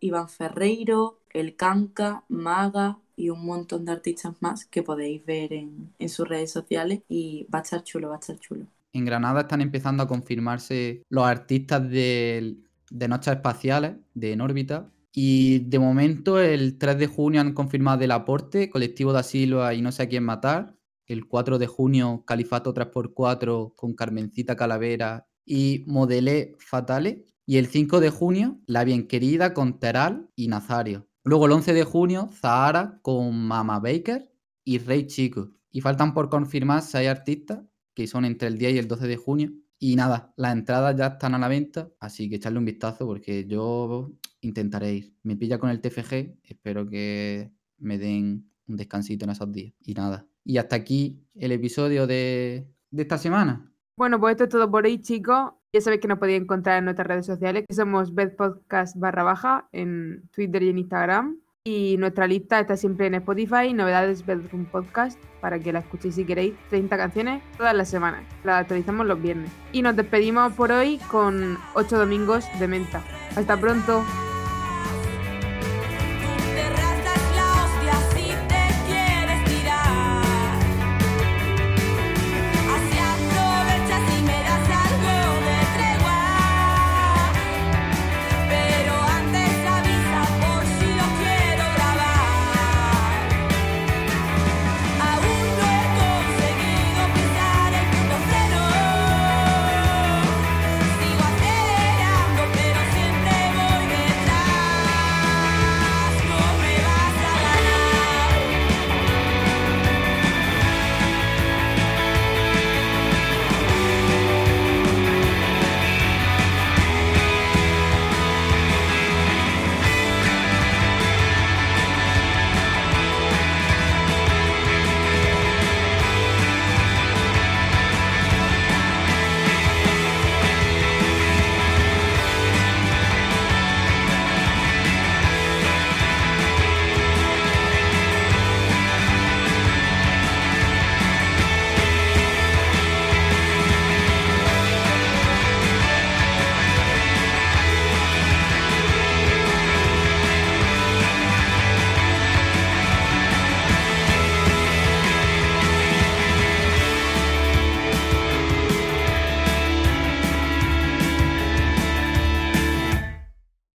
Iván 0.00 0.28
Ferreiro, 0.28 1.20
El 1.30 1.56
Canca, 1.56 2.24
Maga 2.28 2.98
y 3.16 3.30
un 3.30 3.44
montón 3.44 3.84
de 3.84 3.92
artistas 3.92 4.34
más 4.40 4.66
que 4.66 4.82
podéis 4.82 5.24
ver 5.24 5.52
en, 5.52 5.94
en 5.98 6.08
sus 6.08 6.28
redes 6.28 6.50
sociales 6.52 7.02
y 7.08 7.46
va 7.52 7.60
a 7.60 7.62
estar 7.62 7.82
chulo, 7.84 8.08
va 8.10 8.16
a 8.16 8.18
estar 8.18 8.38
chulo. 8.38 8.66
En 8.92 9.04
Granada 9.04 9.42
están 9.42 9.60
empezando 9.62 10.02
a 10.02 10.08
confirmarse 10.08 11.02
los 11.08 11.24
artistas 11.24 11.88
del- 11.88 12.62
de 12.90 13.08
Noches 13.08 13.34
Espaciales, 13.34 13.96
de 14.14 14.32
En 14.32 14.40
órbita. 14.42 14.90
Y 15.14 15.60
de 15.60 15.78
momento, 15.78 16.38
el 16.40 16.78
3 16.78 16.98
de 16.98 17.06
junio 17.06 17.40
han 17.40 17.52
confirmado 17.54 18.02
el 18.04 18.10
aporte, 18.12 18.70
colectivo 18.70 19.12
de 19.12 19.20
asilo 19.20 19.70
y 19.72 19.82
no 19.82 19.92
sé 19.92 20.02
a 20.04 20.08
quién 20.08 20.24
matar. 20.24 20.76
El 21.06 21.26
4 21.26 21.58
de 21.58 21.66
junio, 21.66 22.24
Califato 22.26 22.72
3x4 22.74 23.74
con 23.76 23.94
Carmencita 23.94 24.56
Calavera 24.56 25.26
y 25.44 25.84
Modelé 25.86 26.54
Fatale. 26.58 27.26
Y 27.46 27.56
el 27.58 27.66
5 27.66 28.00
de 28.00 28.10
junio, 28.10 28.60
La 28.66 28.84
Bien 28.84 29.06
Querida 29.08 29.52
con 29.54 29.78
Teral 29.80 30.28
y 30.36 30.48
Nazario. 30.48 31.08
Luego 31.24 31.46
el 31.46 31.52
11 31.52 31.72
de 31.72 31.84
junio, 31.84 32.28
Zahara 32.32 32.98
con 33.00 33.46
Mama 33.46 33.78
Baker 33.78 34.28
y 34.64 34.78
Rey 34.78 35.06
Chico. 35.06 35.52
Y 35.70 35.80
faltan 35.80 36.14
por 36.14 36.28
confirmar 36.28 36.82
seis 36.82 37.08
artistas 37.08 37.60
que 37.94 38.06
son 38.06 38.24
entre 38.24 38.48
el 38.48 38.58
10 38.58 38.74
y 38.74 38.78
el 38.78 38.88
12 38.88 39.06
de 39.06 39.16
junio. 39.16 39.52
Y 39.78 39.96
nada, 39.96 40.32
las 40.36 40.52
entradas 40.52 40.96
ya 40.96 41.06
están 41.06 41.34
a 41.34 41.38
la 41.38 41.48
venta, 41.48 41.90
así 42.00 42.28
que 42.28 42.36
echarle 42.36 42.58
un 42.58 42.64
vistazo 42.64 43.06
porque 43.06 43.46
yo 43.46 44.12
intentaré 44.40 44.94
ir. 44.94 45.16
Me 45.22 45.36
pilla 45.36 45.58
con 45.58 45.70
el 45.70 45.80
TFG, 45.80 46.38
espero 46.42 46.88
que 46.88 47.52
me 47.78 47.98
den 47.98 48.50
un 48.66 48.76
descansito 48.76 49.24
en 49.24 49.30
esos 49.30 49.50
días. 49.52 49.74
Y 49.80 49.94
nada. 49.94 50.26
Y 50.44 50.58
hasta 50.58 50.76
aquí 50.76 51.24
el 51.34 51.52
episodio 51.52 52.06
de, 52.06 52.68
de 52.90 53.02
esta 53.02 53.18
semana. 53.18 53.72
Bueno, 53.96 54.18
pues 54.18 54.32
esto 54.32 54.44
es 54.44 54.50
todo 54.50 54.70
por 54.70 54.84
hoy, 54.86 55.00
chicos. 55.00 55.52
Ya 55.74 55.80
sabéis 55.80 56.02
que 56.02 56.08
nos 56.08 56.18
podéis 56.18 56.42
encontrar 56.42 56.78
en 56.78 56.84
nuestras 56.84 57.08
redes 57.08 57.24
sociales, 57.24 57.64
que 57.66 57.74
somos 57.74 58.12
Podcast 58.36 58.94
barra 58.98 59.22
baja 59.22 59.68
en 59.72 60.22
Twitter 60.34 60.62
y 60.64 60.68
en 60.68 60.76
Instagram. 60.76 61.38
Y 61.64 61.96
nuestra 61.98 62.26
lista 62.26 62.60
está 62.60 62.76
siempre 62.76 63.06
en 63.06 63.14
Spotify, 63.14 63.72
novedades 63.72 64.26
Bedroom 64.26 64.66
Podcast, 64.66 65.18
para 65.40 65.58
que 65.58 65.72
la 65.72 65.78
escuchéis 65.78 66.16
si 66.16 66.26
queréis. 66.26 66.52
30 66.68 66.94
canciones 66.98 67.42
todas 67.56 67.74
las 67.74 67.88
semanas. 67.88 68.22
La 68.44 68.58
actualizamos 68.58 69.06
los 69.06 69.22
viernes. 69.22 69.50
Y 69.72 69.80
nos 69.80 69.96
despedimos 69.96 70.52
por 70.52 70.72
hoy 70.72 70.98
con 71.10 71.56
8 71.74 71.96
domingos 71.96 72.44
de 72.58 72.68
menta. 72.68 73.02
Hasta 73.34 73.56
pronto. 73.56 74.04